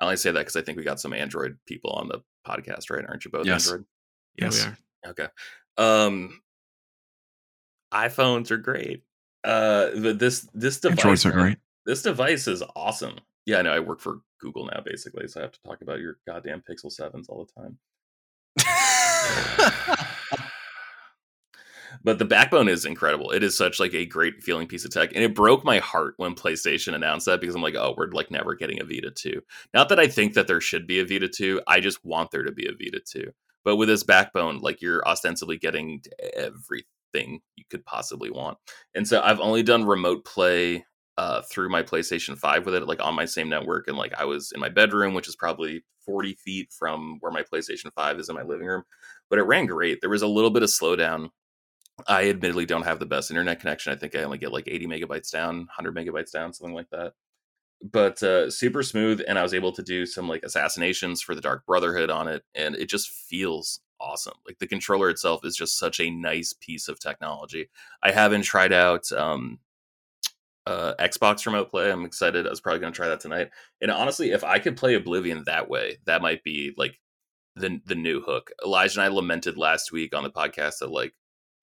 [0.00, 2.90] I only say that because I think we got some Android people on the podcast,
[2.90, 3.04] right?
[3.06, 3.66] Aren't you both Yes.
[3.68, 3.84] Android?
[4.36, 4.64] Yeah, Yes.
[4.64, 5.10] we are.
[5.10, 5.26] Okay.
[5.76, 6.40] Um,
[7.92, 9.02] iPhones are great.
[9.44, 11.58] Uh, but this this device, Androids are great.
[11.86, 13.16] This device is awesome.
[13.46, 13.72] Yeah, I know.
[13.72, 16.90] I work for Google now, basically, so I have to talk about your goddamn Pixel
[16.92, 17.78] sevens all the time.
[22.02, 23.30] but the backbone is incredible.
[23.30, 26.14] It is such like a great feeling piece of tech, and it broke my heart
[26.16, 29.42] when PlayStation announced that because I'm like, oh, we're like never getting a Vita two.
[29.74, 31.60] Not that I think that there should be a Vita two.
[31.66, 33.32] I just want there to be a Vita two.
[33.64, 36.02] But with this backbone, like you're ostensibly getting
[36.34, 38.58] everything you could possibly want.
[38.94, 40.84] And so I've only done remote play
[41.18, 43.88] uh, through my PlayStation 5 with it, like on my same network.
[43.88, 47.42] And like I was in my bedroom, which is probably 40 feet from where my
[47.42, 48.84] PlayStation 5 is in my living room,
[49.28, 50.00] but it ran great.
[50.00, 51.28] There was a little bit of slowdown.
[52.06, 53.92] I admittedly don't have the best internet connection.
[53.92, 57.14] I think I only get like 80 megabytes down, 100 megabytes down, something like that.
[57.82, 61.40] But uh, super smooth, and I was able to do some like assassinations for the
[61.40, 64.34] Dark Brotherhood on it, and it just feels awesome.
[64.46, 67.70] Like the controller itself is just such a nice piece of technology.
[68.02, 69.60] I haven't tried out um,
[70.66, 71.90] uh, Xbox Remote Play.
[71.90, 72.46] I'm excited.
[72.46, 73.50] I was probably going to try that tonight.
[73.80, 76.98] And honestly, if I could play Oblivion that way, that might be like
[77.56, 78.50] the the new hook.
[78.64, 81.14] Elijah and I lamented last week on the podcast that like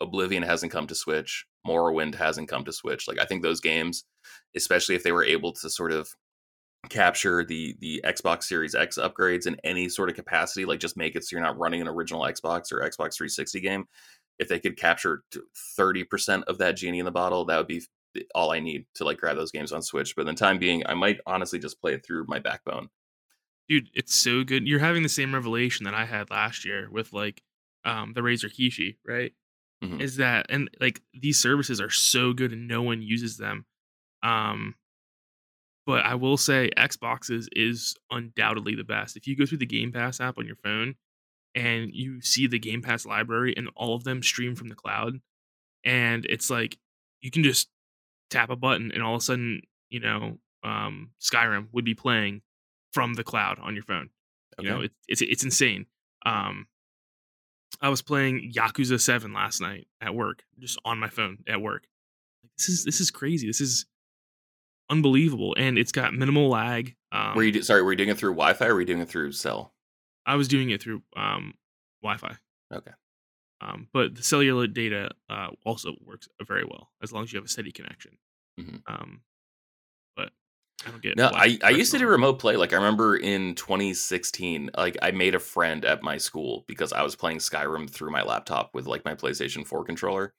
[0.01, 3.07] Oblivion hasn't come to Switch, Morrowind hasn't come to Switch.
[3.07, 4.03] Like I think those games,
[4.55, 6.09] especially if they were able to sort of
[6.89, 11.15] capture the the Xbox Series X upgrades in any sort of capacity, like just make
[11.15, 13.85] it so you're not running an original Xbox or Xbox 360 game.
[14.39, 15.23] If they could capture
[15.79, 17.81] 30% of that genie in the bottle, that would be
[18.35, 20.15] all I need to like grab those games on Switch.
[20.15, 22.89] But in the time being, I might honestly just play it through my backbone.
[23.67, 24.67] Dude, it's so good.
[24.67, 27.41] You're having the same revelation that I had last year with like
[27.83, 29.33] um the Razer Kishi, right?
[29.83, 30.01] Mm-hmm.
[30.01, 33.65] Is that and like these services are so good and no one uses them.
[34.23, 34.75] Um
[35.85, 39.15] but I will say Xboxes is undoubtedly the best.
[39.15, 40.95] If you go through the Game Pass app on your phone
[41.55, 45.21] and you see the Game Pass library and all of them stream from the cloud,
[45.85, 46.77] and it's like
[47.21, 47.69] you can just
[48.29, 52.41] tap a button and all of a sudden, you know, um, Skyrim would be playing
[52.91, 54.09] from the cloud on your phone.
[54.59, 54.67] Okay.
[54.67, 55.85] You know, it, it's it's insane.
[56.25, 56.67] Um,
[57.81, 61.85] I was playing Yakuza Seven last night at work, just on my phone at work.
[62.57, 63.47] This is this is crazy.
[63.47, 63.85] This is
[64.89, 66.95] unbelievable, and it's got minimal lag.
[67.11, 67.81] Um, were you sorry?
[67.81, 69.73] Were you doing it through Wi-Fi or were you doing it through cell?
[70.25, 71.53] I was doing it through um,
[72.03, 72.35] Wi-Fi.
[72.73, 72.91] Okay.
[73.61, 77.45] Um, but the cellular data uh, also works very well as long as you have
[77.45, 78.17] a steady connection.
[78.59, 78.75] Mm-hmm.
[78.87, 79.21] Um,
[80.85, 81.17] I don't get.
[81.17, 82.55] No, I, I used to do remote play.
[82.55, 87.01] Like I remember in 2016, like I made a friend at my school because I
[87.01, 90.33] was playing Skyrim through my laptop with like my PlayStation 4 controller.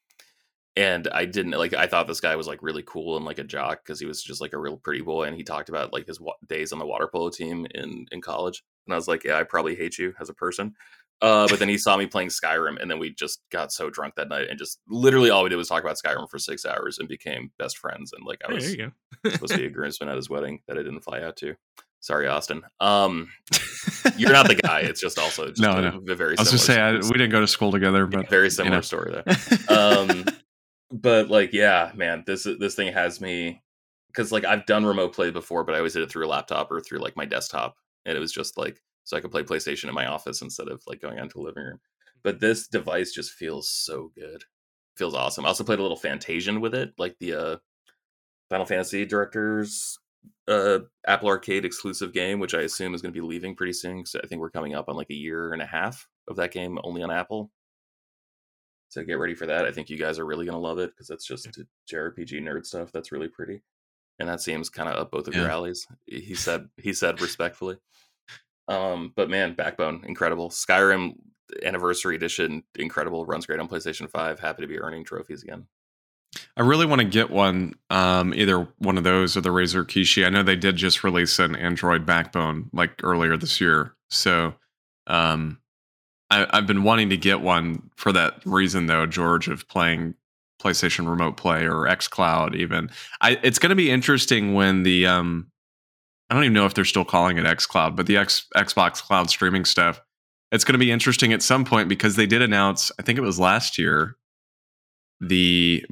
[0.76, 1.74] And I didn't like.
[1.74, 4.22] I thought this guy was like really cool and like a jock because he was
[4.22, 6.78] just like a real pretty boy, and he talked about like his wa- days on
[6.78, 8.62] the water polo team in in college.
[8.86, 10.74] And I was like, yeah, I probably hate you as a person.
[11.20, 14.14] Uh, but then he saw me playing Skyrim, and then we just got so drunk
[14.14, 16.98] that night, and just literally all we did was talk about Skyrim for six hours
[16.98, 18.12] and became best friends.
[18.12, 21.00] And like I was supposed to be a groomsman at his wedding that I didn't
[21.00, 21.56] fly out to.
[22.00, 22.62] Sorry, Austin.
[22.78, 23.30] Um,
[24.16, 24.80] you're not the guy.
[24.80, 26.00] It's just also just no, a, no.
[26.08, 26.38] A very.
[26.38, 28.78] I was just say I, we didn't go to school together, but very similar you
[28.78, 28.82] know.
[28.82, 29.76] story there.
[29.76, 30.24] Um,
[30.92, 33.62] but like, yeah, man, this this thing has me
[34.08, 36.70] because like I've done remote play before, but I always did it through a laptop
[36.70, 39.88] or through like my desktop, and it was just like so I could play PlayStation
[39.88, 41.80] in my office instead of like going out to the living room.
[42.22, 44.44] But this device just feels so good.
[44.98, 45.46] Feels awesome.
[45.46, 47.56] I also played a little Fantasian with it, like the uh,
[48.50, 49.98] Final Fantasy Directors
[50.46, 54.04] uh, Apple Arcade exclusive game, which I assume is going to be leaving pretty soon.
[54.04, 56.52] So I think we're coming up on like a year and a half of that
[56.52, 57.50] game only on Apple.
[58.90, 59.64] So get ready for that.
[59.64, 61.48] I think you guys are really going to love it because that's just
[61.90, 62.92] JRPG nerd stuff.
[62.92, 63.62] That's really pretty,
[64.18, 65.42] and that seems kind of up both of yeah.
[65.42, 65.86] your alleys.
[66.04, 66.68] He said.
[66.76, 67.78] He said respectfully.
[68.68, 70.50] Um, but man, Backbone, incredible.
[70.50, 71.14] Skyrim
[71.64, 73.24] Anniversary Edition, incredible.
[73.26, 74.38] Runs great on PlayStation 5.
[74.38, 75.66] Happy to be earning trophies again.
[76.56, 80.26] I really want to get one, um, either one of those or the Razer Kishi.
[80.26, 83.94] I know they did just release an Android backbone like earlier this year.
[84.10, 84.54] So
[85.06, 85.58] um,
[86.30, 90.14] I, I've been wanting to get one for that reason, though, George, of playing
[90.62, 92.54] PlayStation Remote Play or XCloud.
[92.56, 92.90] Even
[93.20, 95.50] I, it's going to be interesting when the um,
[96.30, 99.02] I don't even know if they're still calling it X Cloud, but the X, Xbox
[99.02, 100.00] Cloud streaming stuff.
[100.50, 103.22] It's going to be interesting at some point because they did announce, I think it
[103.22, 104.16] was last year,
[105.20, 105.84] the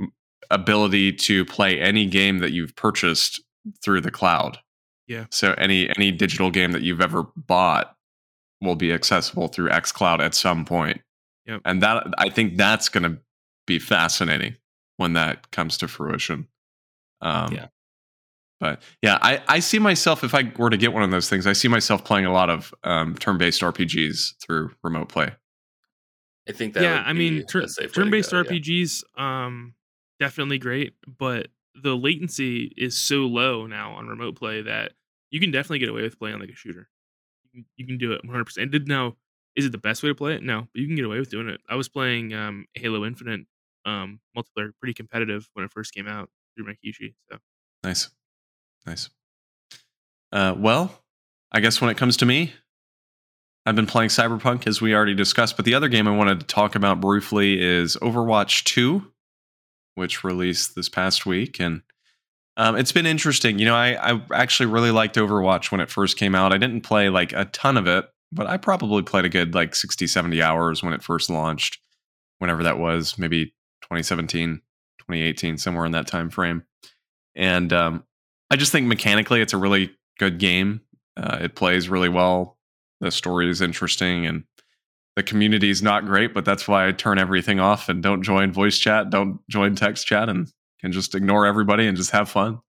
[0.51, 3.43] ability to play any game that you've purchased
[3.83, 4.59] through the cloud.
[5.07, 5.27] Yeah.
[5.31, 7.95] So any any digital game that you've ever bought
[8.61, 11.01] will be accessible through X Cloud at some point.
[11.47, 11.63] Yep.
[11.65, 13.19] And that I think that's going to
[13.67, 14.57] be fascinating
[14.97, 16.49] when that comes to fruition.
[17.21, 17.67] Um, yeah.
[18.59, 21.47] But yeah, I, I see myself if I were to get one of those things,
[21.47, 25.31] I see myself playing a lot of um, turn-based RPGs through remote play.
[26.49, 29.47] I think that yeah, I mean tur- turn-based go, RPGs yeah.
[29.47, 29.75] um
[30.21, 34.93] definitely great, but the latency is so low now on remote play that
[35.31, 36.89] you can definitely get away with playing like a shooter.
[37.43, 38.45] You can, you can do it 100.
[38.45, 39.17] percent Did know
[39.57, 40.43] is it the best way to play it?
[40.43, 41.61] No, but you can get away with doing it.
[41.69, 43.41] I was playing um, Halo Infinite
[43.87, 47.15] um, multiplayer, pretty competitive when it first came out through my Kishi.
[47.31, 47.39] So
[47.83, 48.11] nice.
[48.87, 49.11] Nice.
[50.33, 51.03] Uh, well,
[51.53, 52.53] I guess when it comes to me,
[53.65, 56.47] I've been playing Cyberpunk as we already discussed, but the other game I wanted to
[56.47, 59.05] talk about briefly is Overwatch 2,
[59.97, 61.59] which released this past week.
[61.59, 61.83] And
[62.57, 63.59] um, it's been interesting.
[63.59, 66.53] You know, I, I actually really liked Overwatch when it first came out.
[66.53, 69.75] I didn't play like a ton of it, but I probably played a good like
[69.75, 71.81] 60, 70 hours when it first launched,
[72.39, 73.47] whenever that was, maybe
[73.83, 74.61] 2017,
[74.99, 76.63] 2018, somewhere in that time frame.
[77.35, 78.05] And um,
[78.51, 80.81] I just think mechanically it's a really good game.
[81.17, 82.57] Uh, it plays really well
[83.01, 84.45] the story is interesting and
[85.17, 88.53] the community is not great, but that's why I turn everything off and don't join
[88.53, 92.61] voice chat, don't join text chat, and can just ignore everybody and just have fun.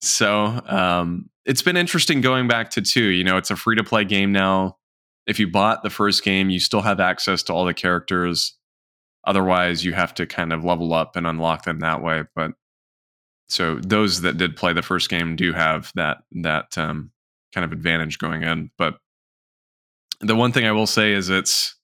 [0.00, 3.04] So um, it's been interesting going back to two.
[3.04, 4.76] You know, it's a free to play game now.
[5.26, 8.56] If you bought the first game, you still have access to all the characters.
[9.26, 12.24] Otherwise, you have to kind of level up and unlock them that way.
[12.36, 12.52] But
[13.48, 17.10] so those that did play the first game do have that that um,
[17.52, 18.70] kind of advantage going in.
[18.78, 18.98] But
[20.20, 21.76] the one thing I will say is it's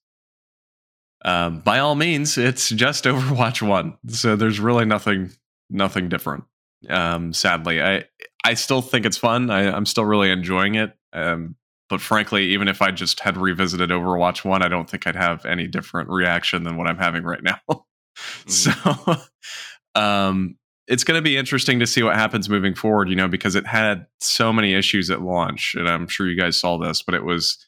[1.23, 5.31] uh, by all means it's just Overwatch one, so there's really nothing
[5.69, 6.43] nothing different.
[6.89, 8.05] Um, sadly, I
[8.43, 9.49] I still think it's fun.
[9.49, 10.93] I, am still really enjoying it.
[11.13, 11.55] Um,
[11.89, 15.45] but frankly, even if I just had revisited Overwatch one, I don't think I'd have
[15.45, 17.59] any different reaction than what I'm having right now.
[17.69, 18.49] mm-hmm.
[18.49, 20.57] So, um,
[20.91, 23.09] it's going to be interesting to see what happens moving forward.
[23.09, 26.59] You know, because it had so many issues at launch, and I'm sure you guys
[26.59, 27.65] saw this, but it was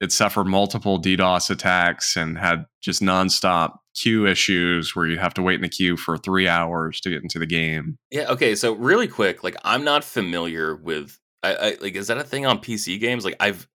[0.00, 5.42] it suffered multiple DDoS attacks and had just nonstop queue issues where you have to
[5.42, 7.96] wait in the queue for three hours to get into the game.
[8.10, 8.30] Yeah.
[8.30, 8.54] Okay.
[8.54, 11.18] So really quick, like I'm not familiar with.
[11.42, 13.24] I, I like is that a thing on PC games?
[13.24, 13.68] Like I've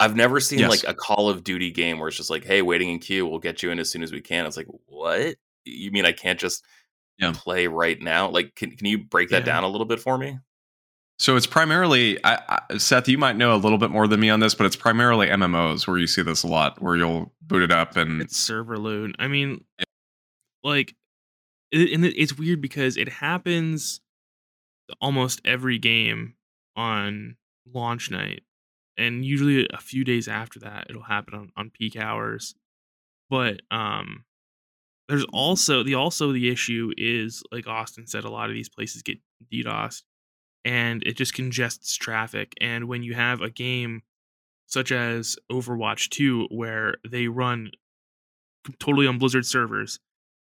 [0.00, 0.70] I've never seen yes.
[0.70, 3.38] like a Call of Duty game where it's just like, hey, waiting in queue, we'll
[3.38, 4.44] get you in as soon as we can.
[4.44, 5.36] It's like, what?
[5.64, 6.64] You mean I can't just
[7.18, 7.32] yeah.
[7.34, 8.28] play right now?
[8.28, 9.52] Like, can can you break that yeah.
[9.52, 10.38] down a little bit for me?
[11.18, 14.28] So it's primarily, I, I, Seth, you might know a little bit more than me
[14.28, 17.62] on this, but it's primarily MMOs where you see this a lot, where you'll boot
[17.62, 19.14] it up and it's server load.
[19.20, 19.84] I mean, yeah.
[20.64, 20.96] like,
[21.70, 24.00] it, and it's weird because it happens
[25.00, 26.34] almost every game
[26.74, 27.36] on
[27.72, 28.42] launch night,
[28.96, 32.56] and usually a few days after that, it'll happen on, on peak hours.
[33.30, 34.24] But um,
[35.12, 39.02] there's also the also the issue is like Austin said, a lot of these places
[39.02, 39.18] get
[39.52, 40.04] DDoS
[40.64, 42.54] and it just congests traffic.
[42.62, 44.04] And when you have a game
[44.66, 47.72] such as Overwatch 2, where they run
[48.78, 50.00] totally on Blizzard servers,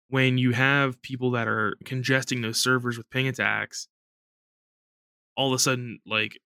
[0.08, 3.88] when you have people that are congesting those servers with ping attacks,
[5.36, 6.38] all of a sudden, like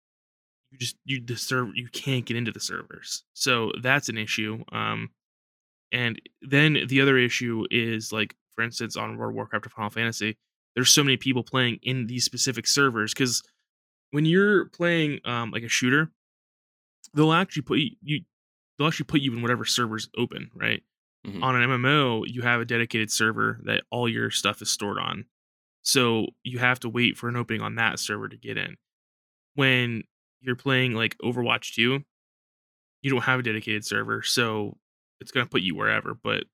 [0.71, 3.23] you just you the server you can't get into the servers.
[3.35, 4.63] So that's an issue.
[4.71, 5.11] Um,
[5.91, 9.89] and then the other issue is like, for instance, on World of Warcraft or Final
[9.89, 10.37] Fantasy,
[10.75, 13.43] there's so many people playing in these specific servers because
[14.11, 16.11] when you're playing um, like a shooter,
[17.13, 18.21] they'll actually put you, you
[18.77, 20.83] they'll actually put you in whatever server's open, right?
[21.25, 21.43] Mm-hmm.
[21.43, 25.25] On an MMO, you have a dedicated server that all your stuff is stored on.
[25.81, 28.77] So you have to wait for an opening on that server to get in.
[29.55, 30.03] When
[30.41, 31.99] you're playing like Overwatch 2,
[33.01, 34.77] you don't have a dedicated server, so
[35.19, 36.45] it's going to put you wherever, but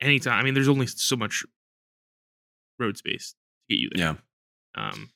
[0.00, 1.44] anytime, I mean there's only so much
[2.78, 3.34] road space
[3.68, 4.16] to get you there.
[4.76, 4.90] Yeah.
[4.90, 5.10] Um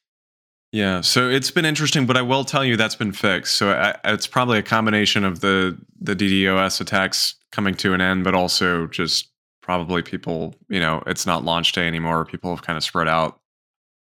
[0.73, 3.57] yeah, so it's been interesting, but I will tell you that's been fixed.
[3.57, 8.23] So I, it's probably a combination of the the DDoS attacks coming to an end,
[8.23, 9.31] but also just
[9.63, 12.25] probably people, you know, it's not launch day anymore.
[12.25, 13.41] People have kind of spread out,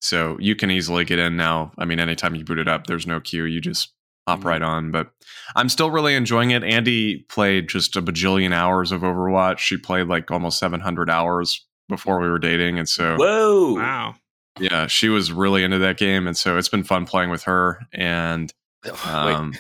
[0.01, 1.73] so you can easily get in now.
[1.79, 3.45] I mean, anytime you boot it up, there's no queue.
[3.45, 3.93] You just
[4.27, 4.49] hop mm-hmm.
[4.49, 4.91] right on.
[4.91, 5.11] But
[5.55, 6.65] I'm still really enjoying it.
[6.65, 9.59] Andy played just a bajillion hours of Overwatch.
[9.59, 14.15] She played like almost 700 hours before we were dating, and so whoa, wow
[14.59, 17.81] yeah, she was really into that game, and so it's been fun playing with her.
[17.93, 18.53] And
[19.05, 19.55] um,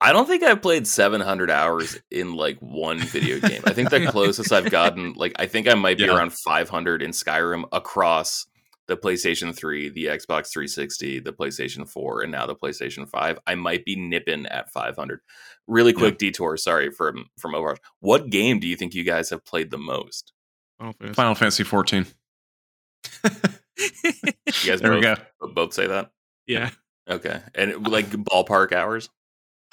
[0.00, 3.62] I don't think I've played 700 hours in like one video game.
[3.64, 6.16] I think the closest I've gotten, like, I think I might be yeah.
[6.16, 8.46] around 500 in Skyrim across
[8.88, 13.38] the PlayStation 3, the Xbox 360, the PlayStation 4, and now the PlayStation 5.
[13.46, 15.20] I might be nipping at 500.
[15.66, 16.28] Really quick yeah.
[16.28, 17.78] detour, sorry from from Overwatch.
[18.00, 20.32] What game do you think you guys have played the most?
[20.78, 22.06] Final Fantasy, Final Fantasy 14
[23.76, 24.30] you
[24.66, 25.16] guys there both, we go.
[25.54, 26.10] both say that?
[26.46, 26.70] Yeah.
[27.08, 27.40] Okay.
[27.54, 29.08] And like ballpark hours?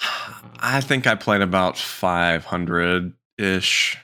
[0.60, 3.98] I think I played about 500 ish,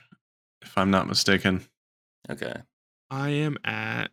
[0.61, 1.65] if I'm not mistaken.
[2.29, 2.53] Okay.
[3.09, 4.11] I am at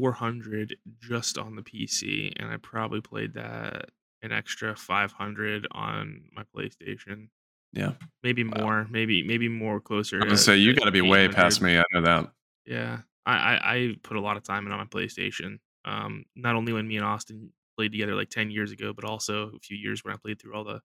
[0.00, 3.90] 400 just on the PC, and I probably played that
[4.22, 7.28] an extra 500 on my PlayStation.
[7.72, 7.92] Yeah.
[8.22, 8.82] Maybe more.
[8.82, 8.86] Wow.
[8.90, 10.16] Maybe maybe more closer.
[10.16, 11.78] I'm gonna say you got to be way past me.
[11.78, 12.30] I know that.
[12.66, 12.98] Yeah.
[13.24, 15.58] I, I, I put a lot of time in on my PlayStation.
[15.84, 19.50] Um, not only when me and Austin played together like ten years ago, but also
[19.54, 20.80] a few years when I played through all the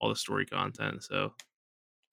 [0.00, 1.04] all the story content.
[1.04, 1.32] So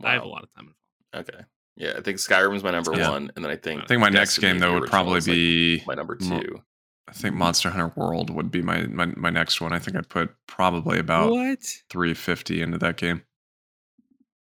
[0.03, 0.73] I have a lot of time.
[1.15, 1.43] Okay.
[1.75, 3.09] Yeah, I think Skyrim's my number Yeah.
[3.09, 5.35] one, and then I think I think my next game though would probably is, like,
[5.35, 6.61] be my number Mo- two.
[7.07, 9.73] I think Monster Hunter World would be my my, my next one.
[9.73, 11.59] I think I'd put probably about what?
[11.89, 13.23] 350 into that game.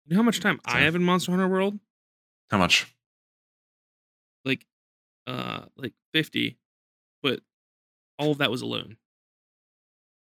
[0.07, 1.79] You know how much time I have in Monster Hunter World?
[2.51, 2.95] How much?
[4.45, 4.67] Like,
[5.27, 6.59] uh, like fifty,
[7.23, 7.41] but
[8.19, 8.97] all of that was alone.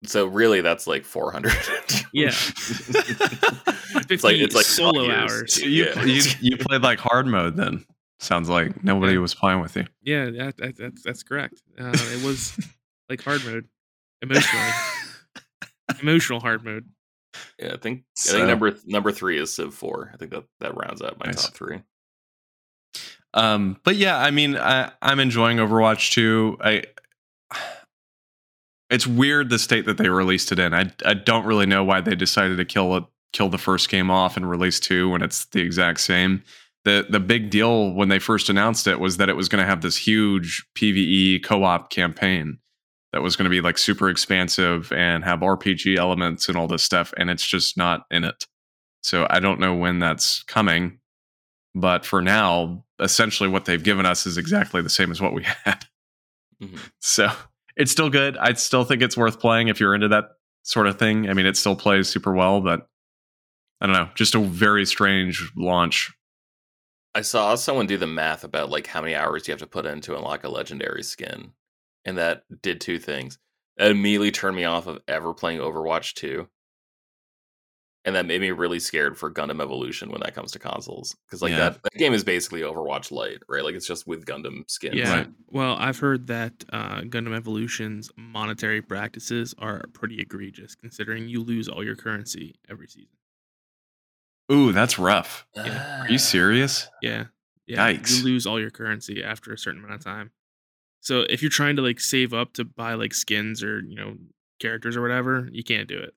[0.04, 1.52] So really, that's like four hundred.
[2.12, 2.32] Yeah.
[4.10, 5.54] it's like it's like solo hours.
[5.54, 6.04] So you, Yeah.
[6.04, 7.84] you you played like hard mode then.
[8.18, 9.20] Sounds like nobody Yeah.
[9.20, 9.86] was playing with you.
[10.02, 11.62] Yeah, that, that, that's that's correct.
[11.78, 12.58] Uh, it was
[13.08, 13.66] like hard mode,
[14.22, 14.70] emotionally,
[16.02, 16.86] emotional hard mode.
[17.58, 20.10] Yeah, I think I think number number three is Civ four.
[20.12, 21.44] I think that that rounds out my Nice.
[21.44, 21.80] top three.
[23.32, 26.58] Um, but yeah, I mean, I, I'm enjoying Overwatch 2.
[26.60, 26.82] I
[28.90, 30.74] it's weird the state that they released it in.
[30.74, 34.10] I I don't really know why they decided to kill it, kill the first game
[34.10, 36.42] off and release two when it's the exact same.
[36.84, 39.68] The the big deal when they first announced it was that it was going to
[39.68, 42.58] have this huge PVE co-op campaign
[43.12, 46.82] that was going to be like super expansive and have RPG elements and all this
[46.82, 48.46] stuff, and it's just not in it.
[49.02, 50.98] So I don't know when that's coming.
[51.74, 55.42] But for now, essentially what they've given us is exactly the same as what we
[55.64, 55.84] had.
[56.60, 56.78] Mhm.
[56.98, 57.30] So
[57.76, 58.36] it's still good.
[58.36, 60.30] I still think it's worth playing if you're into that
[60.64, 61.30] sort of thing.
[61.30, 62.88] I mean, it still plays super well, but
[63.80, 64.08] I don't know.
[64.14, 66.12] Just a very strange launch.
[67.14, 69.86] I saw someone do the math about like how many hours you have to put
[69.86, 71.52] in to unlock a legendary skin,
[72.04, 73.38] and that did two things.
[73.76, 76.46] That immediately turned me off of ever playing Overwatch 2.
[78.06, 81.14] And that made me really scared for Gundam Evolution when that comes to consoles.
[81.26, 81.58] Because like Yeah.
[81.70, 83.62] that, that game is basically Overwatch Light, right?
[83.64, 84.96] Like it's just with Gundam skins.
[84.96, 85.14] Yeah.
[85.14, 85.28] Right.
[85.48, 91.68] Well, I've heard that uh, Gundam Evolution's monetary practices are pretty egregious, considering you lose
[91.68, 93.16] all your currency every season.
[94.52, 95.46] Ooh, that's rough.
[95.56, 96.00] Ah.
[96.02, 96.88] Are you serious?
[97.02, 97.24] Yeah.
[97.66, 97.92] Yeah.
[97.92, 98.18] Yikes.
[98.18, 100.30] You lose all your currency after a certain amount of time.
[101.00, 104.16] So if you're trying to like save up to buy like skins or, you know,
[104.58, 106.14] characters or whatever, you can't do it.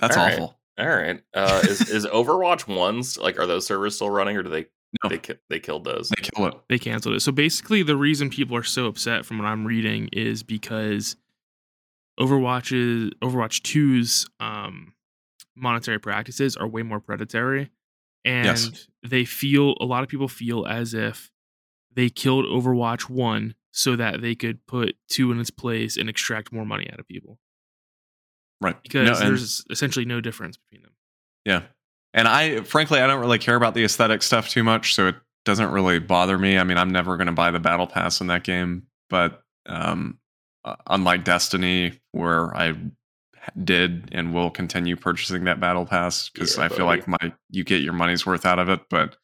[0.00, 0.32] That's All right.
[0.34, 0.58] awful.
[0.78, 1.22] All right.
[1.34, 4.66] Uh, is is Overwatch ones like are those servers still running or do they
[5.04, 5.10] No.
[5.10, 6.08] they ki- they killed those?
[6.08, 6.54] They kill it.
[6.68, 7.20] They canceled it.
[7.20, 11.16] So basically the reason people are so upset from what I'm reading is because
[12.18, 14.94] Overwatch's Overwatch 2's um
[15.56, 17.70] monetary practices are way more predatory
[18.24, 18.88] and Yes.
[19.06, 21.30] they feel a lot of people feel as if
[21.94, 26.52] they killed Overwatch 1 so that they could put 2 in its place and extract
[26.52, 27.38] more money out of people
[28.60, 28.80] Right.
[28.82, 30.92] because No, there's essentially no difference between them.
[31.44, 31.62] Yeah.
[32.14, 35.16] And I, frankly, I don't really care about the aesthetic stuff too much, so it
[35.44, 36.58] doesn't really bother me.
[36.58, 40.18] I mean, I'm never going to buy the battle pass in that game, but um,
[40.86, 42.74] unlike Destiny, where I
[43.62, 47.64] did and will continue purchasing that battle pass because Yeah, I feel like my you
[47.64, 48.80] get your money's worth out of it.
[48.88, 49.16] But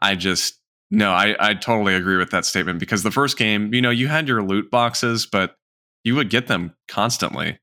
[0.00, 0.60] I just
[0.90, 4.08] no, I I totally agree with that statement because the first game, you know, you
[4.08, 5.56] had your loot boxes, but
[6.04, 7.58] you would get them constantly,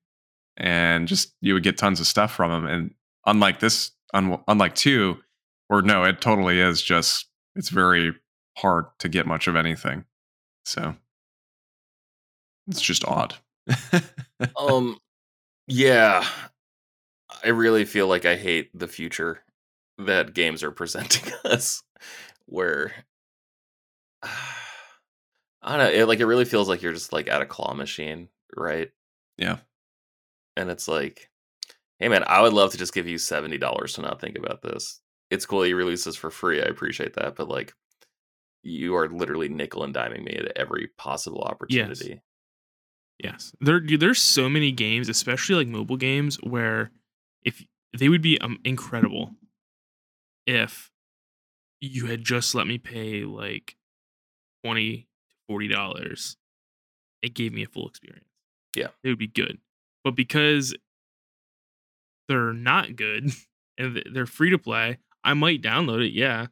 [0.58, 2.66] and just you would get tons of stuff from them.
[2.66, 2.94] And
[3.26, 5.18] unlike this, un- unlike two,
[5.70, 8.14] or no, it totally is just it's very
[8.58, 10.06] hard to get much of anything.
[10.66, 10.96] So
[12.68, 13.36] it's just odd.
[14.58, 14.98] Um,
[15.68, 16.26] yeah,
[17.44, 19.44] I really feel like I hate the future
[19.98, 21.84] that games are presenting us,
[22.46, 22.94] where
[25.62, 27.74] I don't know, it, like it really feels like you're just like at a claw
[27.74, 28.92] machine, right?
[29.38, 29.58] Yeah.
[30.58, 31.30] and it's like,
[32.00, 34.62] hey man, I would love to just give you seventy dollars to not think about
[34.62, 35.02] this.
[35.32, 36.62] It's cool you release this for free.
[36.62, 37.74] I appreciate that, but like,
[38.64, 42.10] you are literally nickel and diming me at every possible opportunity.
[42.10, 42.20] Yes,
[43.62, 46.92] there there's so many games, especially like mobile games, where
[47.44, 47.64] if
[47.98, 49.32] they would be um, incredible
[50.46, 50.92] if
[51.82, 53.76] you had just let me pay like
[54.64, 56.38] twenty to forty dollars,
[57.22, 58.26] it gave me a full experience.
[58.76, 58.88] Yeah.
[59.04, 59.60] it would be good,
[60.04, 60.76] but because
[62.28, 63.32] they're not good
[63.78, 66.48] and they're free to play, I might download it, yeah,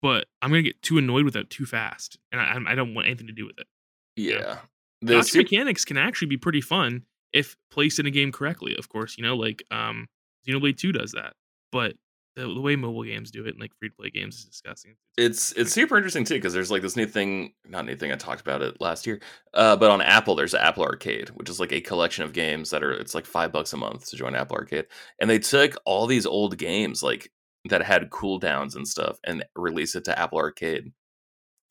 [0.00, 3.08] but I'm gonna get too annoyed with it too fast, and I, I don't want
[3.08, 3.66] anything to do with it.
[4.14, 4.58] Yeah,
[5.02, 8.76] the Gotcha super- mechanics can actually be pretty fun if placed in a game correctly.
[8.78, 10.08] Of course, you know, like um,
[10.46, 11.34] Xenoblade Two does that,
[11.70, 11.94] but
[12.34, 14.94] the, the way mobile games do it and like free to play games is disgusting.
[15.18, 18.16] it's it's super interesting too because there's like this new thing not new thing i
[18.16, 19.20] talked about it last year
[19.52, 22.82] uh but on apple there's apple arcade which is like a collection of games that
[22.82, 24.86] are it's like five bucks a month to join apple arcade
[25.20, 27.30] and they took all these old games like
[27.68, 30.90] that had cooldowns and stuff and released it to apple arcade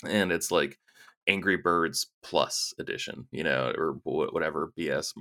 [0.06, 0.78] and it's like
[1.28, 5.14] angry birds plus edition you know or whatever bs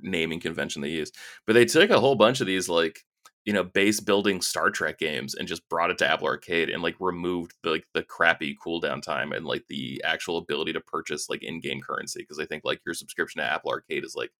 [0.00, 1.12] naming convention they use.
[1.46, 3.00] But they took a whole bunch of these like
[3.44, 6.82] you know base building Star Trek games and just brought it to Apple Arcade and
[6.82, 11.28] like removed the, like the crappy cooldown time and like the actual ability to purchase
[11.28, 14.30] like in-game currency because I think like your subscription to Apple Arcade is like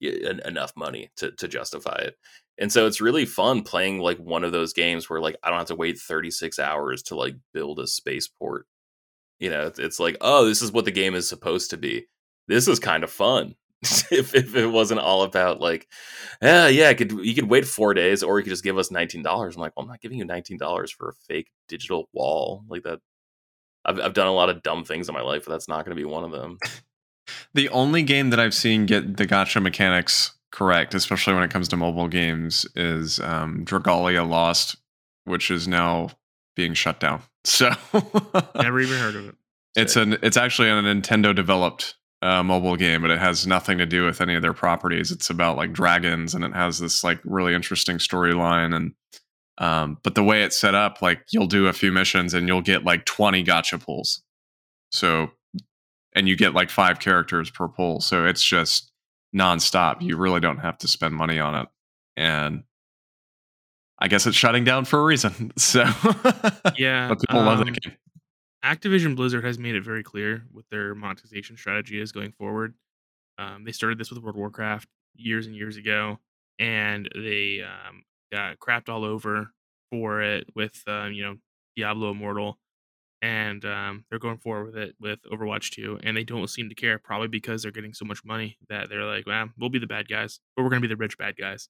[0.00, 2.16] enough money to to justify it.
[2.58, 5.58] And so it's really fun playing like one of those games where like I don't
[5.58, 8.66] have to wait 36 hours to like build a spaceport.
[9.38, 12.06] You know, it's, like, oh, this is what the game is supposed to be.
[12.48, 13.54] This is kind of fun.
[13.82, 15.86] if, if it wasn't all about like,
[16.40, 18.90] yeah, yeah, I could you could wait four days or you could just give us
[18.90, 19.54] nineteen dollars.
[19.54, 22.84] I'm like, well, I'm not giving you nineteen dollars for a fake digital wall like
[22.84, 23.00] that.
[23.84, 25.94] I've I've done a lot of dumb things in my life, but that's not going
[25.96, 26.58] to be one of them.
[27.54, 31.68] the only game that I've seen get the gotcha mechanics correct, especially when it comes
[31.68, 34.76] to mobile games, is um, Dragalia Lost,
[35.24, 36.08] which is now
[36.56, 37.22] being shut down.
[37.46, 37.70] So
[38.56, 39.36] never even heard of it.
[39.76, 43.86] It's an it's actually a Nintendo developed uh, mobile game, but it has nothing to
[43.86, 45.12] do with any of their properties.
[45.12, 48.74] It's about like dragons, and it has this like really interesting storyline.
[48.74, 48.94] And
[49.58, 52.62] um, but the way it's set up, like you'll do a few missions and you'll
[52.62, 54.22] get like twenty gotcha pulls.
[54.90, 55.30] So,
[56.16, 58.00] and you get like five characters per pull.
[58.00, 58.90] So it's just
[59.32, 60.02] nonstop.
[60.02, 61.68] You really don't have to spend money on it.
[62.16, 62.64] And
[63.98, 65.52] I guess it's shutting down for a reason.
[65.58, 65.84] So
[66.76, 67.96] yeah, but people um, love that game.
[68.64, 72.74] Activision Blizzard has made it very clear what their monetization strategy is going forward.
[73.38, 76.18] Um, they started this with World of Warcraft years and years ago,
[76.58, 79.50] and they um, got crapped all over
[79.90, 81.36] for it with um, you know
[81.76, 82.58] Diablo Immortal,
[83.22, 86.74] and um, they're going forward with it with Overwatch 2, and they don't seem to
[86.74, 89.86] care, probably because they're getting so much money that they're like, well, we'll be the
[89.86, 91.68] bad guys, but we're going to be the rich bad guys.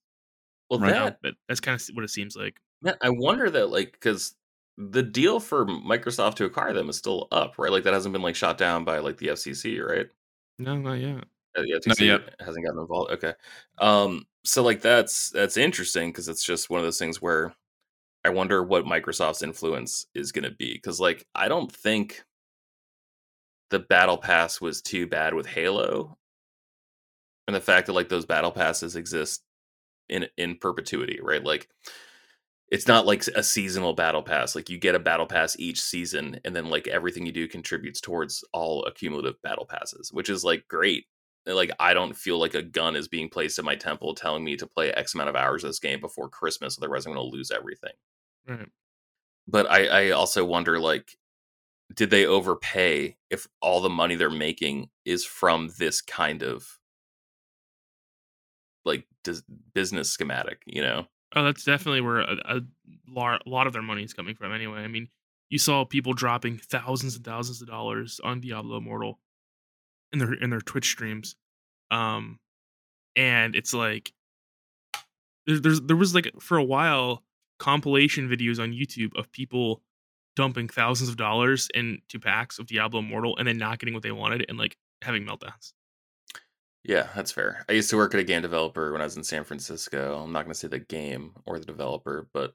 [0.71, 2.57] Well, right that, now, but that's kind of what it seems like.
[2.83, 4.35] Man, I wonder that, like, because
[4.77, 7.71] the deal for Microsoft to acquire them is still up, right?
[7.71, 10.07] Like, that hasn't been like shot down by like the FCC, right?
[10.59, 11.25] No, not yet.
[11.57, 12.35] Uh, the FCC not yet.
[12.41, 13.13] hasn't gotten involved.
[13.13, 13.33] Okay,
[13.79, 17.55] um, so like that's that's interesting because it's just one of those things where
[18.25, 22.25] I wonder what Microsoft's influence is going to be because like I don't think
[23.71, 26.17] the battle pass was too bad with Halo,
[27.47, 29.43] and the fact that like those battle passes exist
[30.09, 31.45] in in perpetuity, right?
[31.45, 31.69] Like
[32.69, 34.55] it's not like a seasonal battle pass.
[34.55, 38.01] Like you get a battle pass each season, and then like everything you do contributes
[38.01, 41.07] towards all accumulative battle passes, which is like great.
[41.47, 44.57] Like I don't feel like a gun is being placed in my temple telling me
[44.57, 47.37] to play X amount of hours of this game before Christmas, otherwise I'm going to
[47.37, 47.93] lose everything.
[48.49, 48.69] Right.
[49.47, 51.17] But I, I also wonder like,
[51.95, 56.81] did they overpay if all the money they're making is from this kind of
[58.87, 59.05] like
[59.75, 61.07] business schematic, you know?
[61.35, 62.61] Oh, that's definitely where a, a,
[63.47, 64.55] lot of their money is coming from.
[64.55, 65.09] Anyway, I mean,
[65.51, 69.19] you saw people dropping thousands and thousands of dollars on Diablo Immortal
[70.13, 71.37] in their in their Twitch streams,
[71.91, 72.39] um,
[73.17, 74.13] and it's like
[75.47, 77.23] there's, there's there was like for a while
[77.59, 79.83] compilation videos on YouTube of people
[80.37, 84.13] dumping thousands of dollars into packs of Diablo Immortal and then not getting what they
[84.13, 85.73] wanted and like having meltdowns.
[86.87, 87.65] Yeah, that's fair.
[87.69, 90.23] I used to work at a game developer when I was in San Francisco.
[90.23, 92.55] I'm not going to say the game or the developer, but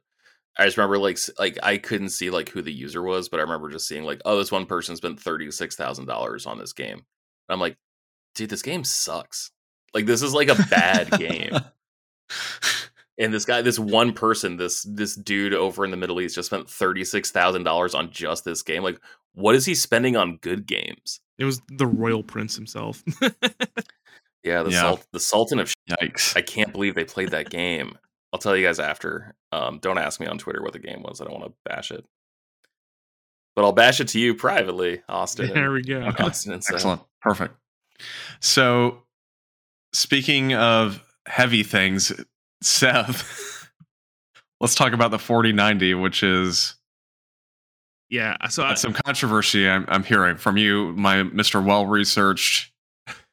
[0.58, 3.44] I just remember like like I couldn't see like who the user was, but I
[3.44, 6.72] remember just seeing like, oh, this one person spent thirty six thousand dollars on this
[6.72, 6.94] game.
[6.98, 7.04] And
[7.50, 7.78] I'm like,
[8.36, 9.52] dude, this game sucks.
[9.94, 11.52] Like this is like a bad game.
[13.18, 16.48] And this guy, this one person, this this dude over in the Middle East just
[16.48, 18.82] spent thirty six thousand dollars on just this game.
[18.82, 19.00] Like,
[19.36, 21.20] what is he spending on good games?
[21.38, 23.04] It was the royal prince himself.
[24.44, 24.82] Yeah, the yeah.
[24.82, 26.36] Salt, the Sultan of Yikes.
[26.36, 27.98] I can't believe they played that game.
[28.34, 29.36] I'll tell you guys after.
[29.52, 31.22] Um, don't ask me on Twitter what the game was.
[31.22, 32.06] I don't want to bash it.
[33.56, 35.54] But I'll bash it to you privately, Austin.
[35.54, 35.98] There we go.
[35.98, 36.24] Okay.
[36.24, 37.02] Austin Excellent.
[37.22, 37.56] Perfect.
[38.40, 39.04] So,
[39.94, 42.14] speaking of heavy things,
[42.64, 43.70] Seth,
[44.62, 46.76] let's talk about the 4090, which is
[48.10, 48.48] yeah.
[48.48, 51.64] So I, some controversy I'm, I'm hearing from you, my Mr.
[51.64, 52.71] Well researched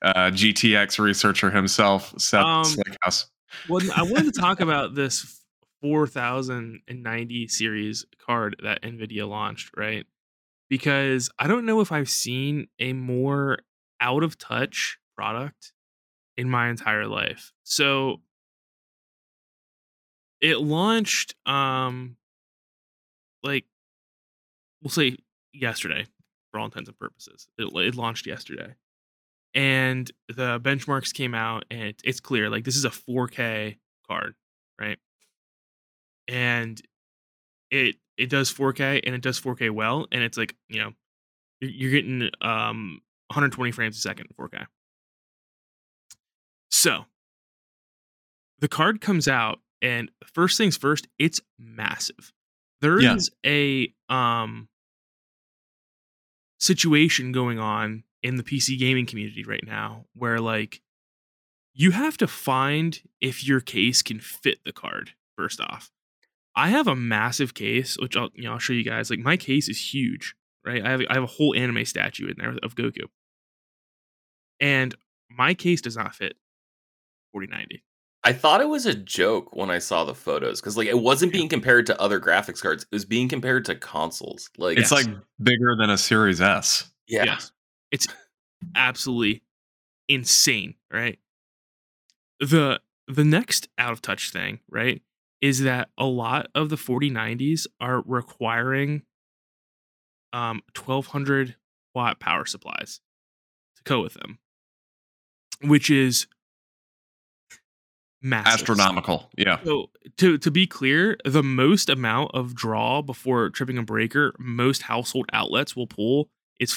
[0.02, 3.26] uh, GTX researcher himself, Seth um, Slickhouse.
[3.68, 5.42] Well, I wanted to talk about this
[5.82, 10.06] 4090 series card that NVIDIA launched, right?
[10.68, 13.58] Because I don't know if I've seen a more
[14.00, 15.72] out of touch product
[16.36, 17.52] in my entire life.
[17.64, 18.20] So
[20.40, 22.16] it launched um
[23.42, 23.64] like
[24.82, 25.16] we'll say
[25.52, 26.06] yesterday
[26.50, 27.48] for all intents and purposes.
[27.58, 28.74] It, it launched yesterday
[29.54, 33.78] and the benchmarks came out and it's clear like this is a 4K
[34.08, 34.34] card,
[34.80, 34.98] right?
[36.26, 36.80] And
[37.70, 40.92] it it does 4K and it does 4K well and it's like, you know,
[41.60, 44.66] you're, getting um 120 frames a second in 4K.
[46.70, 47.06] So
[48.60, 52.32] the card comes out, and first things first, it's massive.
[52.80, 53.46] There is Yeah.
[53.46, 54.68] a um
[56.60, 60.80] situation going on in the PC gaming community right now where like
[61.74, 65.90] you have to find if your case can fit the card first off.
[66.56, 69.10] I have a massive case, which I'll you know I'll show you guys.
[69.10, 70.84] Like my case is huge, right?
[70.84, 73.04] I have I have a whole anime statue in there of Goku,
[74.60, 74.94] and
[75.30, 76.34] my case does not fit
[77.32, 77.84] 4090.
[78.24, 81.32] I thought it was a joke when I saw the photos because like it wasn't
[81.32, 82.82] being compared to other graphics cards.
[82.82, 84.50] It was being compared to consoles.
[84.58, 85.06] Like It's like
[85.40, 86.90] bigger than a Series S.
[87.06, 87.52] yeah, Yes.
[87.90, 88.06] It's
[88.74, 89.42] absolutely
[90.08, 91.18] insane, right?
[92.40, 95.02] The the next out of touch thing, right,
[95.40, 99.02] is that a lot of the 4090s are requiring
[100.32, 101.56] um 1200
[101.94, 103.00] watt power supplies
[103.76, 104.38] to go with them,
[105.62, 106.26] which is
[108.22, 108.54] massive.
[108.54, 109.30] Astronomical.
[109.36, 109.58] Yeah.
[109.64, 114.82] So to to be clear, the most amount of draw before tripping a breaker most
[114.82, 116.28] household outlets will pull
[116.60, 116.72] is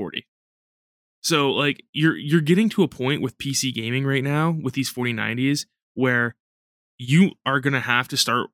[0.00, 0.26] 1440.
[1.22, 4.92] So like you're you're getting to a point with PC gaming right now with these
[4.92, 6.34] 4090s where
[6.98, 8.48] you are going to have to start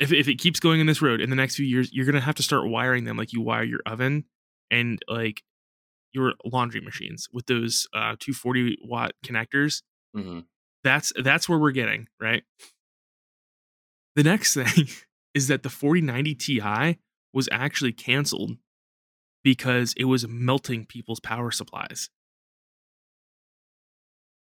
[0.00, 2.14] if if it keeps going in this road in the next few years you're going
[2.14, 4.24] to have to start wiring them like you wire your oven
[4.70, 5.42] and like
[6.12, 9.82] your laundry machines with those uh 240 watt connectors
[10.16, 10.44] Mhm.
[10.84, 12.42] that's that's where we're getting right
[14.16, 14.88] the next thing
[15.34, 16.98] is that the 4090 ti
[17.32, 18.56] was actually canceled
[19.42, 22.10] because it was melting people's power supplies.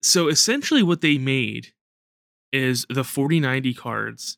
[0.02, 1.74] So essentially what they made
[2.52, 4.38] is the 4090 cards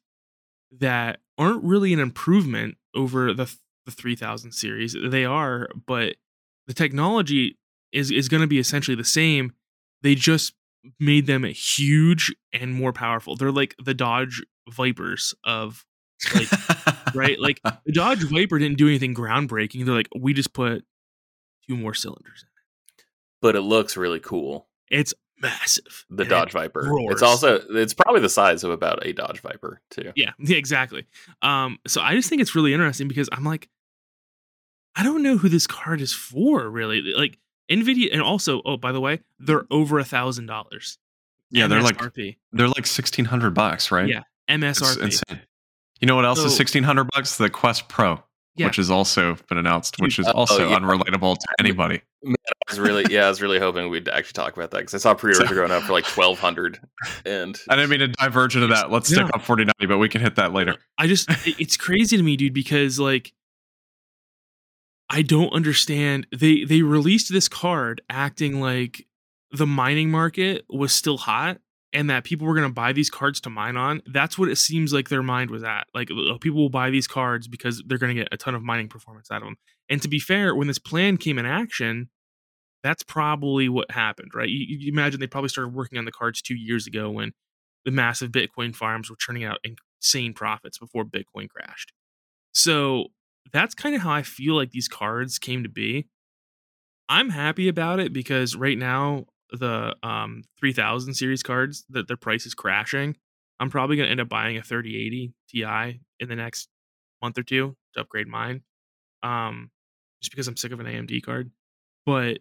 [0.79, 3.53] that aren't really an improvement over the
[3.85, 4.95] the 3000 series.
[5.03, 6.15] They are but
[6.67, 7.57] the technology
[7.91, 9.53] is is going to be essentially the same.
[10.01, 10.53] They just
[10.99, 13.35] made them huge and more powerful.
[13.35, 15.85] They're like the Dodge Vipers of
[16.35, 17.39] like right?
[17.39, 19.85] Like the Dodge Viper didn't do anything groundbreaking.
[19.85, 20.83] They're like we just put
[21.67, 22.47] two more cylinders in.
[22.99, 23.05] It.
[23.41, 24.67] But it looks really cool.
[24.89, 26.05] It's massive.
[26.09, 26.81] The and Dodge it Viper.
[26.83, 27.13] roars.
[27.13, 30.11] It's also it's probably the size of about a Dodge Viper too.
[30.15, 31.05] Yeah, yeah, exactly.
[31.41, 33.69] Um, so I just think it's really interesting because I'm like,
[34.95, 37.01] I don't know who this card is for, really.
[37.01, 37.37] Like
[37.69, 40.97] Nvidia, and also, oh, by the way, they're over a thousand dollars.
[41.49, 42.37] Yeah, they're like MSRP.
[42.53, 44.07] they're like sixteen hundred bucks, right?
[44.07, 45.01] Yeah, It's MSRP.
[45.03, 45.41] insane.
[46.01, 47.37] You know what else is sixteen hundred bucks?
[47.37, 48.23] The Quest Pro,
[48.55, 48.65] Yeah.
[48.67, 50.79] which has also been announced, which is Oh, also yeah.
[50.79, 52.01] unrelatable to anybody.
[52.27, 52.33] I
[52.69, 55.13] was really yeah, I was really hoping we'd actually talk about that because I saw
[55.13, 56.79] pre-orders So- are going up for like twelve hundred,
[57.25, 58.91] and I didn't mean to diverge into that.
[58.91, 59.29] Let's stick No.
[59.33, 60.75] on forty ninety, but we can hit that later.
[60.97, 61.27] I just
[61.59, 63.33] it's crazy to me, dude, because like
[65.09, 66.27] I don't understand.
[66.35, 69.05] They they released this card acting like
[69.51, 71.59] the mining market was still hot
[71.93, 74.01] and that people were going to buy these cards to mine on.
[74.05, 75.87] That's what it seems like their mind was at.
[75.93, 78.63] Like uh, people will buy these cards because they're going to get a ton of
[78.63, 79.57] mining performance out of them.
[79.89, 82.09] And to be fair, when this plan came in action,
[82.83, 84.49] that's probably what happened, right?
[84.49, 87.33] You, you imagine they probably started working on the cards two years ago when
[87.85, 91.91] the massive Bitcoin farms were churning out insane profits before Bitcoin crashed.
[92.53, 93.07] So
[93.51, 96.07] that's kind of how I feel like these cards came to be.
[97.09, 102.45] I'm happy about it because right now the um 3000 series cards that their price
[102.45, 103.15] is crashing.
[103.59, 106.69] I'm probably going to end up buying a 3080 Ti in the next
[107.21, 108.61] month or two to upgrade mine.
[109.23, 109.69] Um
[110.21, 111.51] just because I'm sick of an AMD card.
[112.05, 112.39] But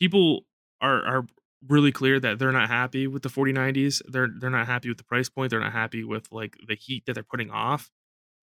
[0.00, 0.42] people
[0.80, 1.26] are are
[1.68, 4.02] really clear that they're not happy with the 4090s.
[4.08, 5.50] They're they're not happy with the price point.
[5.50, 7.90] They're not happy with like the heat that they're putting off.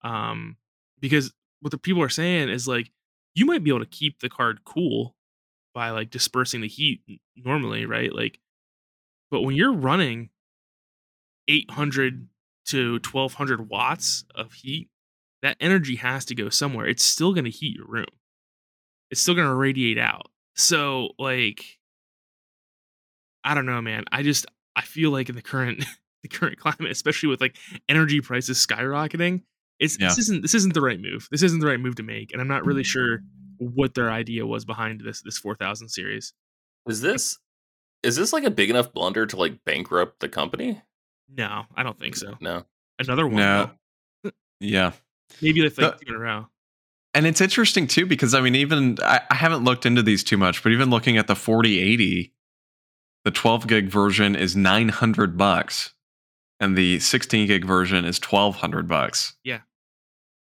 [0.02, 0.56] Um
[1.00, 2.90] because what the people are saying is like
[3.34, 5.14] you might be able to keep the card cool
[5.74, 7.02] by like dispersing the heat
[7.36, 8.14] normally, right?
[8.14, 8.38] Like
[9.30, 10.30] but when you're running
[11.48, 12.28] 800
[12.66, 14.88] to 1200 watts of heat,
[15.42, 16.86] that energy has to go somewhere.
[16.86, 18.06] It's still going to heat your room.
[19.10, 20.26] It's still going to radiate out.
[20.56, 21.64] So like
[23.42, 24.04] I don't know, man.
[24.12, 24.46] I just
[24.76, 25.84] I feel like in the current
[26.22, 27.56] the current climate, especially with like
[27.88, 29.42] energy prices skyrocketing,
[29.78, 31.28] it's this isn't this isn't the right move.
[31.30, 32.88] This isn't the right move to make, and I'm not really mm-hmm.
[32.88, 33.20] sure
[33.60, 36.32] what their idea was behind this this 4000 series.
[36.88, 37.38] is this
[38.02, 40.80] is this like a big enough blunder to like bankrupt the company?
[41.34, 42.36] No, I don't think so.
[42.40, 42.64] No.
[42.98, 43.70] Another one, No.
[44.60, 44.92] Yeah.
[45.42, 46.48] maybe like The- two in a row.
[47.12, 50.36] And it's interesting too because I mean, even I, I haven't looked into these too
[50.36, 52.32] much, but even looking at the 4080,
[53.24, 55.92] the 12 gig version is 900 bucks,
[56.60, 59.36] and the 16 gig version is 1200 bucks.
[59.44, 59.60] Yeah.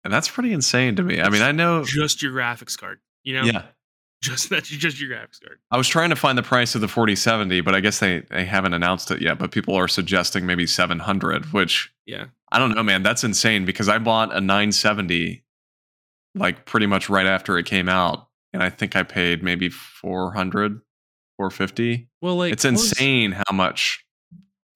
[0.03, 1.21] And that's pretty insane to me.
[1.21, 3.43] I mean, I know, Just your graphics card, you know?
[3.43, 3.63] yeah,
[4.21, 5.59] Just that's just your graphics card.
[5.71, 8.43] I was trying to find the price of the 4070, but I guess they, they
[8.45, 9.39] haven't announced it yet.
[9.39, 12.25] But people are suggesting maybe 700, which Yeah.
[12.51, 13.01] I don't know, man.
[13.03, 15.43] That's insane because I bought a 970
[16.35, 18.27] like pretty much right after it came out.
[18.51, 20.81] And I think I paid maybe 400,
[21.37, 22.09] 450.
[22.21, 24.03] Well, like it's insane how much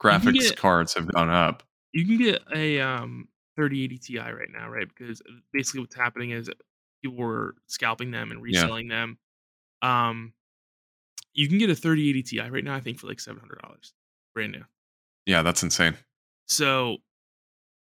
[0.02, 1.64] graphics get- cards have gone up.
[1.92, 4.88] You can get a um 3080 Ti right now, right?
[4.88, 6.50] Because basically what's happening is
[7.04, 8.62] people were scalping them and Yeah.
[8.64, 9.18] reselling them.
[9.82, 10.34] Um,
[11.34, 13.94] you can get a 3080 Ti right now, I think, for like seven hundred dollars,
[14.34, 14.64] brand new.
[15.26, 15.98] Yeah, that's insane.
[16.48, 16.98] So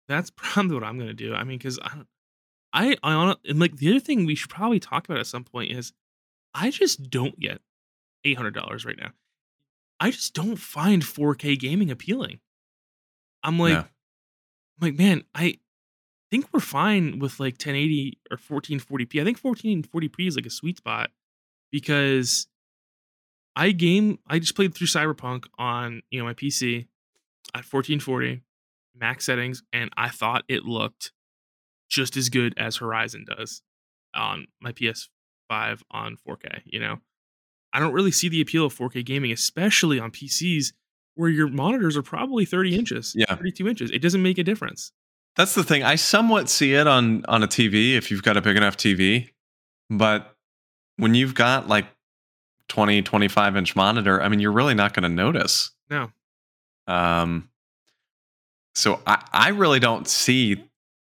[0.07, 1.33] that's probably what I'm gonna do.
[1.33, 2.07] I mean, because I, don't-
[2.73, 5.71] I, I and like the other thing we should probably talk about at some point
[5.71, 5.93] is,
[6.53, 7.61] I just don't get
[8.23, 9.11] eight hundred dollars right now.
[9.99, 12.41] I just don't find 4K gaming appealing.
[13.43, 13.83] I'm like, Yeah.
[14.79, 15.55] I'm like, man, I
[16.31, 19.21] think we're fine with like 1080 or 1440p.
[19.21, 21.11] I think 1440p is like a sweet spot
[21.71, 22.47] because
[23.55, 24.19] I game.
[24.27, 26.87] I just played through Cyberpunk on you know my PC
[27.53, 28.41] at 1440
[28.95, 31.11] max settings, and I thought it looked
[31.89, 33.61] just as good as Horizon does
[34.13, 36.61] on my PS5 on 4K.
[36.65, 36.97] You know,
[37.71, 40.73] I don't really see the appeal of 4K gaming, especially on PCs
[41.15, 43.35] where your monitors are probably 30 inches, Yeah.
[43.35, 43.91] 32 inches.
[43.91, 44.91] It doesn't make a difference.
[45.35, 45.83] That's the thing.
[45.83, 49.29] I somewhat see it on on a TV if you've got a big enough TV,
[49.89, 50.35] but
[50.97, 51.85] when you've got like
[52.69, 55.71] 20, 25 inch monitor, I mean, you're really not going to notice.
[55.89, 56.09] No.
[56.87, 57.49] Um,
[58.75, 60.63] so I, I really don't see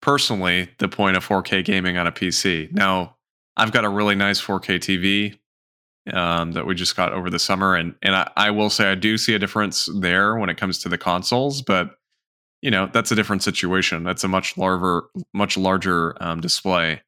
[0.01, 2.73] personally the point of 4K gaming on a PC.
[2.73, 3.17] Now,
[3.57, 5.39] I've got a really nice 4K TV
[6.13, 8.95] um, that we just got over the summer, and and I, I will say I
[8.95, 11.99] do see a difference there when it comes to the consoles, but
[12.63, 14.05] you know that's a different situation.
[14.05, 15.03] That's a much larger,
[15.35, 17.03] much larger um, display.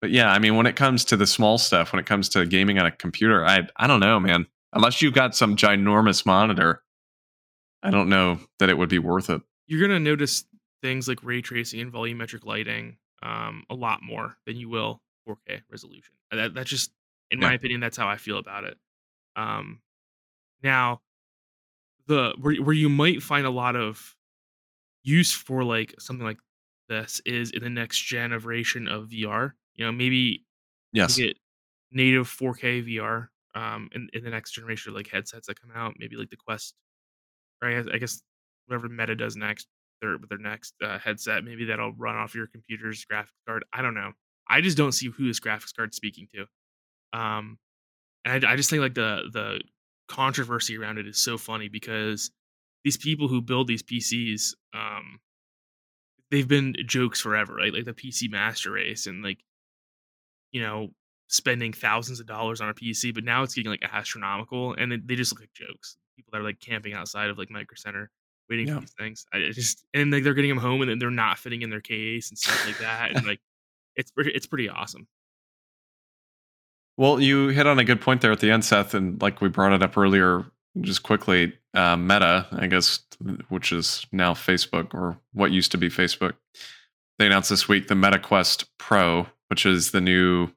[0.00, 2.44] But yeah, I mean, when it comes to the small stuff, when it comes to
[2.44, 4.46] gaming on a computer, I I don't know, man.
[4.72, 6.82] Unless you've got some ginormous monitor,
[7.82, 9.40] I don't know that it would be worth it.
[9.66, 10.44] You're gonna notice
[10.82, 15.62] things like ray tracing and volumetric lighting um, a lot more than you will 4K
[15.70, 16.14] resolution.
[16.30, 16.90] That, that's just,
[17.30, 18.78] in my opinion, that's how I feel about it.
[19.36, 19.82] Um,
[20.62, 21.02] now,
[22.06, 24.14] the where where you might find a lot of
[25.04, 26.38] use for like something like
[26.88, 29.56] this is in the next generation of VR.
[29.74, 30.44] You know, maybe
[30.92, 31.16] Yes.
[31.16, 31.38] get
[31.92, 35.94] native 4K VR um, in, in the next generation of like headsets that come out.
[35.98, 36.74] Maybe like the Quest,
[37.62, 38.22] or I guess, I guess
[38.66, 39.68] whatever Meta does next,
[40.02, 41.44] their their next uh, headset.
[41.44, 43.64] Maybe that'll run off your computer's graphics card.
[43.72, 44.12] I don't know.
[44.48, 46.46] I just don't see who this graphics card's speaking to.
[47.14, 47.58] Um,
[48.24, 49.60] and I, I just think like the the
[50.08, 52.30] controversy around it is so funny because
[52.84, 55.20] these people who build these PCs, um,
[56.30, 57.72] they've been jokes forever, right?
[57.72, 59.38] Like the PC Master Race and like
[60.52, 60.88] you know
[61.28, 64.96] spending thousands of dollars on a PC, but now it's getting like astronomical, and they,
[64.98, 65.96] they just look like jokes.
[66.16, 68.10] People that are like camping outside of like Micro Center
[68.48, 68.74] waiting Yeah.
[68.74, 69.26] for these things.
[69.32, 71.80] I just and like they're getting them home and then they're not fitting in their
[71.80, 73.40] case and stuff like that, and like
[73.96, 75.06] it's pretty it's pretty awesome.
[76.96, 79.48] Well, you hit on a good point there at the end, Seth, and like we
[79.48, 80.44] brought it up earlier,
[80.80, 81.52] just quickly.
[81.74, 83.00] Uh, Meta, I guess,
[83.48, 86.34] which is now Facebook or what used to be Facebook,
[87.18, 90.48] they announced this week the Meta Quest Pro, which is the new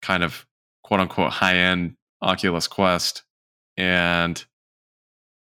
[0.00, 0.46] kind of
[0.82, 3.22] quote unquote high end Oculus Quest,
[3.76, 4.44] and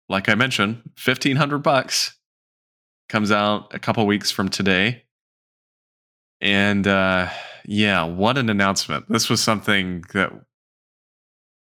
[0.07, 2.18] like I mentioned, fifteen hundred bucks
[3.10, 5.03] comes out a couple weeks from today.
[6.41, 7.30] And uh,
[7.72, 9.07] yeah, what an announcement.
[9.09, 10.34] This was something that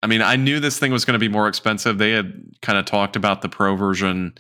[0.01, 1.97] I mean, I knew this thing was going to be more expensive.
[1.97, 4.33] They had kind of talked about the pro version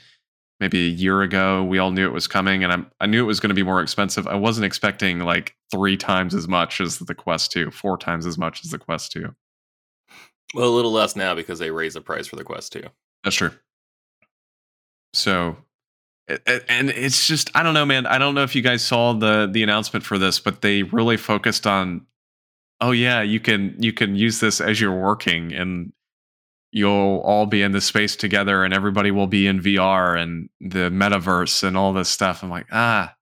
[0.61, 1.65] maybe a year ago.
[1.65, 3.63] We all knew it was coming and I'm, I knew it was going to be
[3.63, 4.25] more expensive.
[4.25, 8.37] I wasn't expecting like three times as much as the Quest 2, four times as
[8.37, 9.35] much as the Quest 2.
[10.55, 12.83] Well, a little less now because they raised the price for the Quest 2.
[13.25, 13.51] That's true.
[15.13, 15.57] So,
[16.67, 18.05] and it's just I don't know, man.
[18.05, 21.17] I don't know if you guys saw the the announcement for this, but they really
[21.17, 22.05] focused on,
[22.81, 25.91] oh yeah, you can you can use this as you're working, and
[26.71, 30.89] you'll all be in the space together, and everybody will be in VR and the
[30.89, 32.43] metaverse and all this stuff.
[32.43, 33.15] I'm like, ah,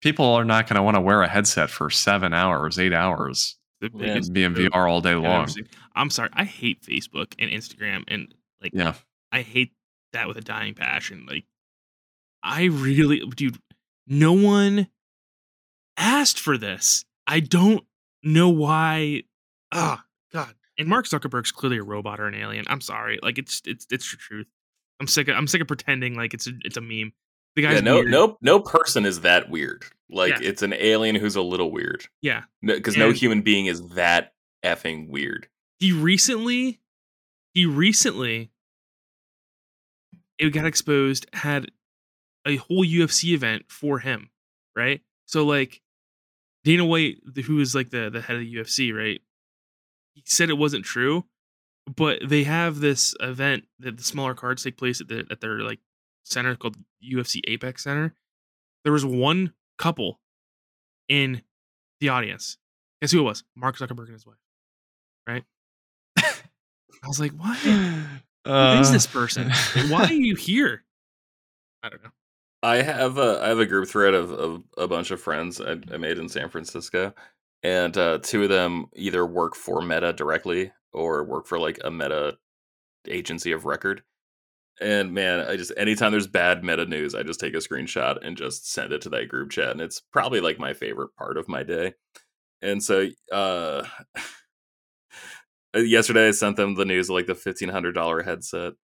[0.00, 3.56] people are not going to want to wear a headset for seven hours, eight hours,
[3.80, 5.48] The Yeah, be in VR all day long.
[5.94, 8.94] I'm sorry, I hate Facebook and Instagram and like Yeah,
[9.30, 9.72] I hate
[10.12, 11.26] that with a dying passion.
[11.28, 11.44] Like,
[12.42, 13.58] I really, dude,
[14.06, 14.88] no one
[15.96, 17.04] asked for this.
[17.26, 17.84] I don't
[18.22, 19.22] know why.
[19.72, 20.54] Ah, God.
[20.78, 22.64] And Mark Zuckerberg's clearly a robot or an alien.
[22.68, 23.18] I'm sorry.
[23.22, 24.46] Like, it's it's it's the truth.
[25.00, 25.28] I'm sick.
[25.28, 27.12] Of, I'm sick of pretending like it's a, it's a meme.
[27.56, 28.10] The guy's Yeah, no, weird.
[28.10, 29.84] no, no person is that weird.
[30.08, 30.48] Like Yeah.
[30.48, 32.06] it's an alien who's a little weird.
[32.22, 34.32] Yeah, Because no And- human being is that
[34.64, 35.48] effing weird.
[35.80, 36.80] he recently,
[37.54, 38.50] he recently,
[40.38, 41.70] it got exposed had
[42.46, 44.30] a whole UFC event for him,
[44.76, 45.00] right?
[45.26, 45.80] So like
[46.64, 49.20] Dana White, who is like the the head of the UFC, right?
[50.14, 51.24] He said it wasn't true,
[51.86, 55.60] but they have this event that the smaller cards take place at the at their
[55.60, 55.80] like
[56.24, 58.14] center called UFC Apex Center.
[58.84, 60.20] There was one couple
[61.08, 61.42] in
[62.00, 62.56] the audience.
[63.00, 63.44] Guess who it was?
[63.56, 64.36] Mark Zuckerberg and his wife.
[65.26, 65.44] Right?
[67.02, 67.58] I was like, what?
[68.44, 69.50] Uh, Who is this person?
[69.88, 70.82] Why are you here?
[71.82, 72.10] I don't know.
[72.62, 75.76] I have a I have a group thread of, of a bunch of friends I,
[75.92, 77.14] I made in San Francisco,
[77.62, 81.90] and uh, two of them either work for Meta directly or work for like a
[81.90, 82.38] Meta
[83.08, 84.02] agency of record.
[84.80, 88.36] And man, I just anytime there's bad Meta news, I just take a screenshot and
[88.36, 91.48] just send it to that group chat, and it's probably like my favorite part of
[91.48, 91.94] my day.
[92.62, 93.84] And so, uh,
[95.74, 98.74] yesterday I sent them the news of like the fifteen hundred dollar headset,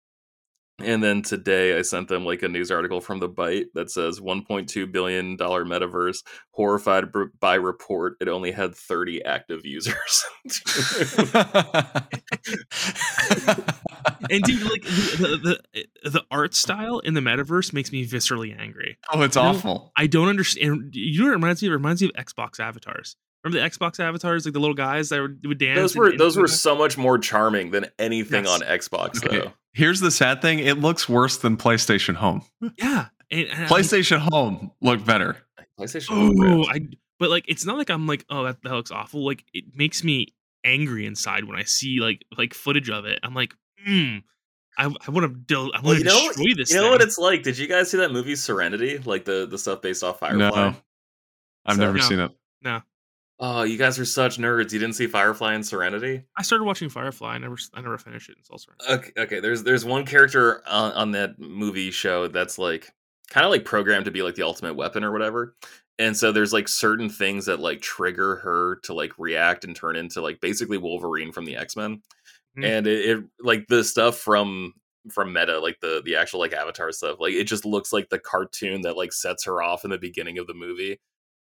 [0.78, 4.20] and then today I sent them like a news article from the Byte that says
[4.20, 6.18] 1.2 billion dollar metaverse.
[6.50, 7.04] Horrified
[7.40, 10.24] by report, it only had 30 active users.
[14.30, 18.58] And dude, like the, the eh, the art style in the metaverse makes me viscerally
[18.58, 18.98] angry.
[19.12, 19.92] oh, it's You know, awful.
[19.96, 20.94] I don't understand.
[20.94, 21.68] You know what it reminds me?
[21.68, 21.72] of?
[21.72, 23.16] It reminds me of Xbox avatars.
[23.44, 25.76] Remember the Xbox avatars, like the little guys that would, would dance.
[25.78, 28.52] those and- were and- those were so much more charming than anything Yes.
[28.62, 29.52] on Xbox Okay, though.
[29.76, 32.42] Here's the sad thing: it looks worse than PlayStation Home.
[32.78, 33.08] yeah.
[33.30, 35.36] And, and I- PlayStation Home looked better.
[35.78, 36.30] PlayStation.
[36.38, 36.70] was Oh.
[36.72, 36.80] I.
[37.18, 39.24] But like, it's not like I'm like, oh, that, that looks awful.
[39.24, 40.28] Like, it makes me
[40.64, 43.18] angry inside when I see like like footage of it.
[43.22, 43.54] I'm like,
[43.84, 44.18] hmm.
[44.78, 46.70] I, I want to del- I Well, want you to know, destroy this.
[46.70, 47.42] you know what it's like.
[47.42, 48.98] Did you guys see that movie Serenity?
[48.98, 50.38] Like the the stuff based off Firefly.
[50.50, 50.74] No,
[51.66, 52.02] I've So- never No.
[52.04, 52.30] seen it.
[53.38, 54.72] Oh, you guys are such nerds.
[54.72, 56.22] You didn't see Firefly and Serenity?
[56.38, 57.34] I started watching Firefly.
[57.34, 58.36] I never I never finished it.
[58.40, 59.40] It's also Okay, okay.
[59.40, 62.90] There's there's one character on, on that movie show that's like
[63.28, 65.54] kind of like programmed to be like the ultimate weapon or whatever.
[65.98, 69.96] And so there's like certain things that like trigger her to like react and turn
[69.96, 72.00] into like basically Wolverine from the X Men.
[72.58, 72.64] Mhm.
[72.64, 74.72] And it, it like the stuff from
[75.10, 78.18] from Meta, like the the actual like Avatar stuff, like it just looks like the
[78.18, 81.00] cartoon that like sets her off in the beginning of the movie.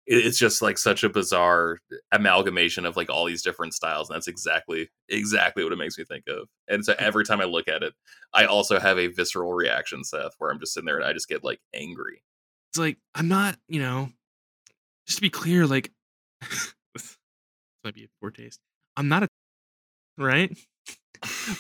[0.09, 1.79] It, it's just like such a bizarre
[2.11, 6.05] amalgamation of like all these different styles, and that's exactly exactly what it makes me
[6.05, 6.49] think of.
[6.67, 7.93] And so every time I look at it,
[8.33, 11.29] I also have a visceral reaction, Seth, where I'm just sitting there and I just
[11.29, 12.23] get like angry.
[12.71, 14.11] it's like I'm not, you know,
[15.07, 15.93] just to be clear, like
[16.95, 17.17] this
[17.85, 18.61] might be a poor taste.
[18.97, 19.29] I'm not a
[20.17, 20.57] right,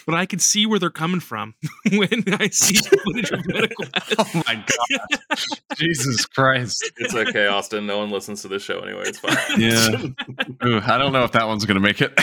[0.06, 1.54] but I can see where they're coming from
[1.92, 3.84] when I see footage of medical.
[4.18, 5.38] Oh my god!
[5.76, 6.92] Jesus Christ!
[6.96, 7.86] It's okay, Austin.
[7.86, 9.02] No one listens to this show anyway.
[9.06, 9.36] It's fine.
[9.58, 10.66] Yeah.
[10.66, 12.14] Ooh, I don't know if that one's gonna make it.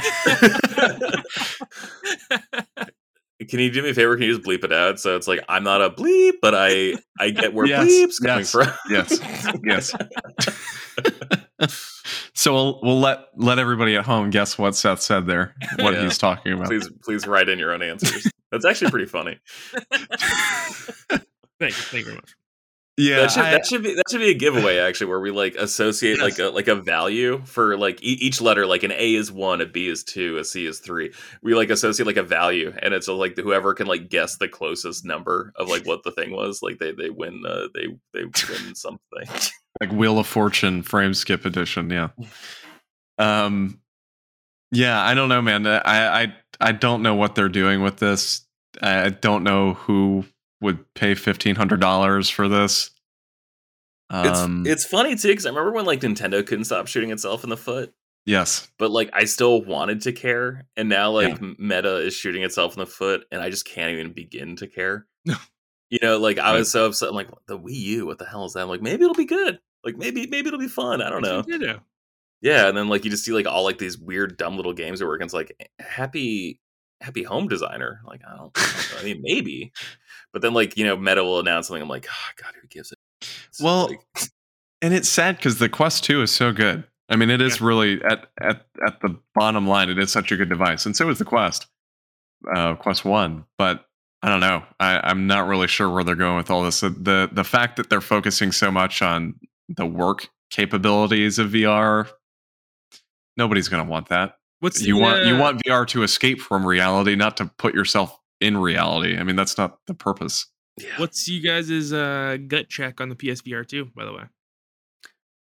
[3.49, 4.15] Can you do me a favor?
[4.15, 4.99] Can you just bleep it out?
[4.99, 8.45] So it's like I'm not a bleep, but I I get where Yes, bleeps coming
[8.89, 9.51] yes, from.
[9.63, 9.93] yes,
[11.23, 11.41] yes.
[12.33, 16.03] So we'll we'll let let everybody at home guess what Seth said there, what Yeah.
[16.03, 16.67] he's talking about.
[16.67, 18.29] please please write in your own answers.
[18.51, 19.39] That's actually pretty funny.
[21.57, 22.35] Thank you, thank you very much.
[22.97, 25.31] Yeah, that, should, I- that should be that should be a giveaway actually, where we
[25.31, 28.65] like associate like a like a value for like e- each letter.
[28.65, 31.11] Like an A is one, a B is two, a C is three.
[31.41, 35.03] We like associate like a value, and it's like whoever can like guess the closest
[35.05, 36.61] number of like what the thing was.
[36.61, 38.99] Like they they win uh, they they win something.
[39.81, 41.89] like Wheel of Fortune frame skip edition.
[41.89, 42.09] Yeah.
[43.17, 43.79] Um.
[44.71, 45.65] Yeah, I don't know, man.
[45.67, 48.45] I I I don't know what they're doing with this.
[48.81, 50.25] I don't know who
[50.61, 52.91] would pay fifteen hundred dollars for this.
[54.11, 54.63] It's Um.
[54.67, 57.57] it's funny too because I remember when like Nintendo couldn't stop shooting itself in the
[57.57, 57.93] foot.
[58.25, 58.67] yes.
[58.77, 62.79] but like I still wanted to care, and now like Meta is shooting itself in
[62.79, 65.07] the foot, and I just can't even begin to care.
[65.89, 67.09] you know, like I was so upset.
[67.09, 68.61] I'm like, the Wii U, what the hell is that?
[68.61, 69.59] I'm like, maybe it'll be good.
[69.83, 71.01] Like maybe maybe it'll be fun.
[71.01, 71.43] I don't know.
[71.43, 71.81] Nintendo.
[72.41, 74.99] Yeah, and then like you just see like all like these weird dumb little games
[74.99, 75.21] that work.
[75.21, 76.59] And it's like happy
[77.01, 78.01] happy home designer.
[78.05, 78.51] Like I don't.
[78.55, 78.99] I, don't know.
[78.99, 79.71] I mean maybe,
[80.33, 81.81] but then like you know Meta will announce something.
[81.81, 82.99] I'm like, oh, God, who gives it?
[83.49, 84.29] It's Well, like,
[84.81, 86.83] And it's sad because the Quest Two is so good.
[87.09, 89.89] I mean, it is really at at at the bottom line.
[89.89, 91.67] It is such a good device, and so is the Quest,
[92.55, 93.45] uh, Quest One.
[93.57, 93.85] But
[94.25, 94.63] I don't know.
[94.79, 96.79] I, I'm not really sure where they're going with all this.
[96.79, 99.35] The, the the fact that they're focusing so much on
[99.69, 102.09] the work capabilities of VR,
[103.37, 104.37] nobody's going to want that.
[104.61, 108.17] What's You the, want you want VR to escape from reality, not to put yourself
[108.41, 109.15] in reality.
[109.15, 110.47] I mean, that's not the purpose.
[110.81, 110.97] yeah.
[110.97, 113.91] What's you guys' uh, gut check on the PSVR two?
[113.95, 114.23] By the way,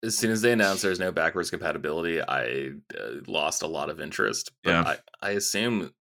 [0.04, 4.02] as soon as they announced there's no backwards compatibility, I uh, lost a lot of
[4.02, 4.52] interest.
[4.66, 4.96] But Yeah.
[5.22, 5.94] I, I assume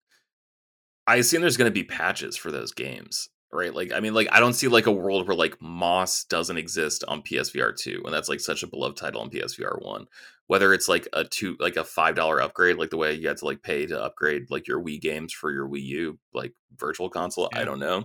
[1.06, 3.74] I assume there's going to be patches for those games, right?
[3.74, 7.04] Like, I mean, like I don't see like a world where like Moss doesn't exist
[7.08, 10.06] on PSVR two, and that's like such a beloved title on PSVR one.
[10.46, 13.38] Whether it's like a two, like a five dollar upgrade, like the way you had
[13.38, 17.08] to like pay to upgrade like your Wii games for your Wii U like virtual
[17.08, 17.60] console, Yeah.
[17.60, 18.04] I don't know.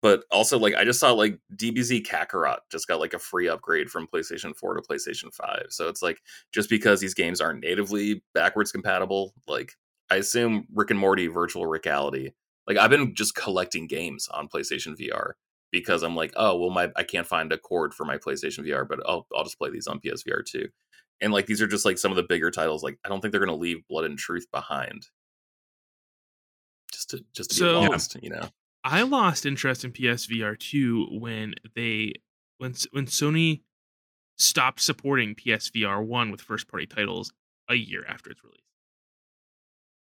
[0.00, 3.88] But also, like I just saw like DBZ Kakarot just got like a free upgrade
[3.88, 5.68] from PlayStation 4 to PlayStation 5.
[5.70, 6.18] So it's like
[6.52, 9.72] just because these games aren't natively backwards compatible, like
[10.10, 12.30] I assume Rick and Morty Virtual Reality.
[12.66, 15.32] Like I've been just collecting games on PlayStation VR
[15.70, 18.86] because I'm like, oh well, my I can't find a cord for my PlayStation VR,
[18.88, 20.68] but I'll I'll just play these on PSVR too.
[21.20, 22.82] And like these are just like some of the bigger titles.
[22.82, 25.06] Like I don't think they're gonna leave Blood and Truth behind.
[26.92, 28.48] Just to just to So- be lost, you know.
[28.86, 32.12] I lost interest in PSVR 2 when they
[32.58, 33.62] when when Sony
[34.36, 37.32] stopped supporting PSVR 1 with first party titles
[37.70, 38.60] a year after its release.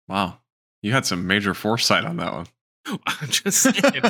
[0.09, 0.39] Wow.
[0.83, 2.47] You had some major foresight on that one.
[3.07, 4.01] I'm just saying.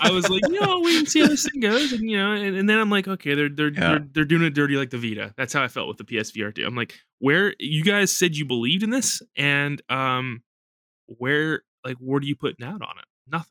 [0.00, 2.32] I was like, you know, wait and see how this thing goes, and you know,
[2.32, 3.80] and, and then I'm like, okay, they're they're, Yeah.
[3.80, 5.32] they're they're doing it dirty like the Vita.
[5.38, 6.66] That's how I felt with the PSVR 2.
[6.66, 10.42] I'm like, where you guys said you believed in this, and um,
[11.06, 13.04] where like where do you put out on it?
[13.26, 13.48] Nothing.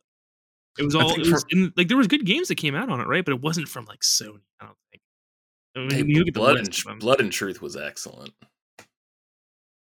[0.77, 2.89] It was all it was, for- and, like there was good games that came out
[2.89, 3.25] on it, right?
[3.25, 4.41] But it wasn't from like Sony.
[4.59, 5.01] I don't think.
[5.75, 8.33] I mean, Hey, you look at the Blood and Blood and Truth was excellent.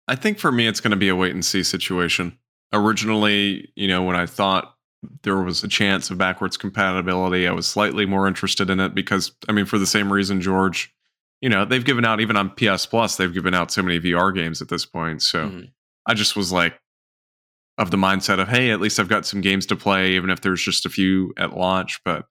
[0.09, 2.37] I think for me, it's going to be a wait and see situation.
[2.73, 4.75] Originally, you know, when I thought
[5.23, 9.31] there was a chance of backwards compatibility, I was slightly more interested in it because,
[9.47, 10.93] I mean, for the same reason, George,
[11.41, 14.33] you know, they've given out, even on PS Plus, they've given out so many VR
[14.35, 15.21] games at this point.
[15.21, 15.71] So Mhm.
[16.05, 16.79] I just was like,
[17.77, 20.41] of the mindset of, hey, at least I've got some games to play, even if
[20.41, 22.01] there's just a few at launch.
[22.03, 22.27] But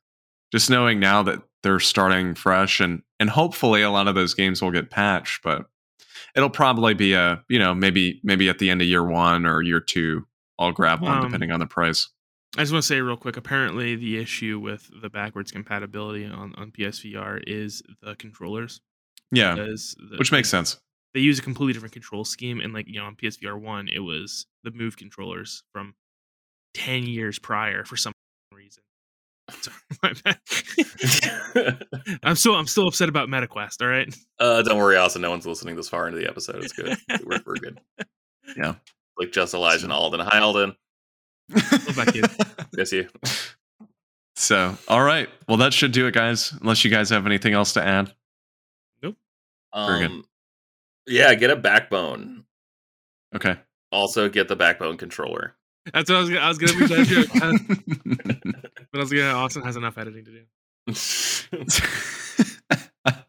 [0.53, 4.61] just knowing now that they're starting fresh and and hopefully a lot of those games
[4.61, 5.67] will get patched, but
[6.37, 9.63] it'll probably be a you know maybe maybe at the end of year one or
[9.63, 10.27] year two
[10.59, 12.09] I'll grab one Um, depending on the price.
[12.57, 13.37] I just want to say real quick.
[13.37, 18.81] Apparently, the issue with the backwards compatibility on on PSVR is the controllers.
[19.31, 20.79] Yeah, the- which makes sense.
[21.15, 23.99] they use a completely different control scheme and like you know on psvr 1 it
[24.01, 25.95] was the move controllers from
[26.75, 28.13] 10 years prior for some
[28.55, 29.35] reason Sorry, my bad.
[32.23, 35.23] i'm still i'm still upset about metaquest all right uh, don't worry, Austin.
[35.23, 36.63] No one's listening this far into the episode.
[36.63, 36.97] It's good.
[37.25, 37.81] we're, we're good.
[38.57, 38.75] Yeah.
[39.19, 40.21] Like just Elijah and Alden.
[40.21, 40.77] Hi, Alden.
[41.97, 42.25] back in.
[42.73, 43.09] Miss you.
[44.37, 46.53] so all right, well that should do it, guys.
[46.61, 48.13] Unless you guys have anything else to add.
[49.03, 49.17] Nope.
[49.75, 50.11] Very good.
[50.11, 50.25] Um,
[51.07, 52.45] yeah, get a backbone.
[53.35, 53.57] Okay.
[53.91, 55.57] Also, get the backbone controller.
[55.93, 57.53] That's what i was gonna, I was gonna make that joke uh,
[58.93, 60.45] but i was gonna austin has enough editing to do.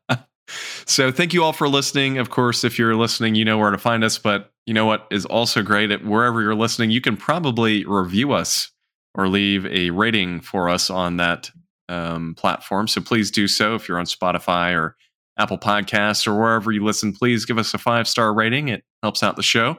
[0.89, 2.17] So thank you all for listening.
[2.17, 5.05] Of course if you're listening you know where to find us but you know what
[5.11, 8.71] is also great at wherever you're listening you can probably review us
[9.13, 11.51] or leave a rating for us on that
[11.89, 12.87] um, platform.
[12.87, 13.75] So please do so.
[13.75, 14.95] If you're on spotify or
[15.37, 18.69] apple podcasts or wherever you listen please give us a five star rating.
[18.69, 19.77] It helps out the show.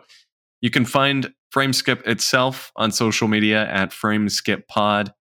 [0.61, 5.13] You can find frameskip itself on social media at frameskippod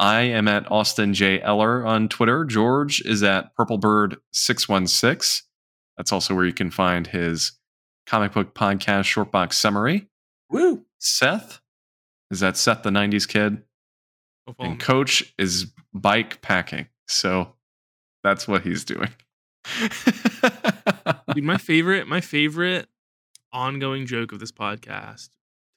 [0.00, 1.42] I am at Austin J.
[1.42, 2.46] Eller on Twitter.
[2.46, 5.42] George is at purplebird616.
[5.98, 7.52] That's also where you can find his
[8.06, 10.08] comic book podcast Shortbox summary.
[10.48, 10.86] Woo!
[10.98, 11.60] Seth
[12.30, 13.62] is that Seth the 90s kid.
[14.46, 14.80] Go follow And.
[14.80, 16.86] Coach is bike packing.
[17.06, 17.52] So
[18.24, 19.10] that's what he's doing.
[21.34, 22.88] Dude, my favorite, my favorite
[23.52, 25.28] ongoing joke of this podcast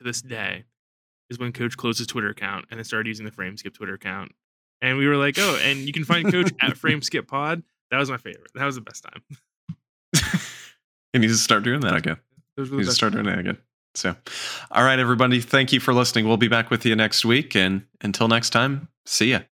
[0.04, 0.66] to this day
[1.30, 4.32] is when Coach closed his Twitter account and then started using the Frameskip Twitter account.
[4.82, 7.64] And we were like, oh, and you can find Coach at Frameskip Pod.
[7.90, 8.52] That was my favorite.
[8.56, 9.24] That was the best time.
[11.14, 12.18] he needs to start doing that again.
[12.58, 13.58] Those were He the needs to start doing that again.
[13.96, 14.16] So,
[14.72, 15.40] all right, everybody.
[15.40, 16.28] Thank you for listening.
[16.28, 17.56] We'll be back with you next week.
[17.56, 19.40] And until next time, see ya.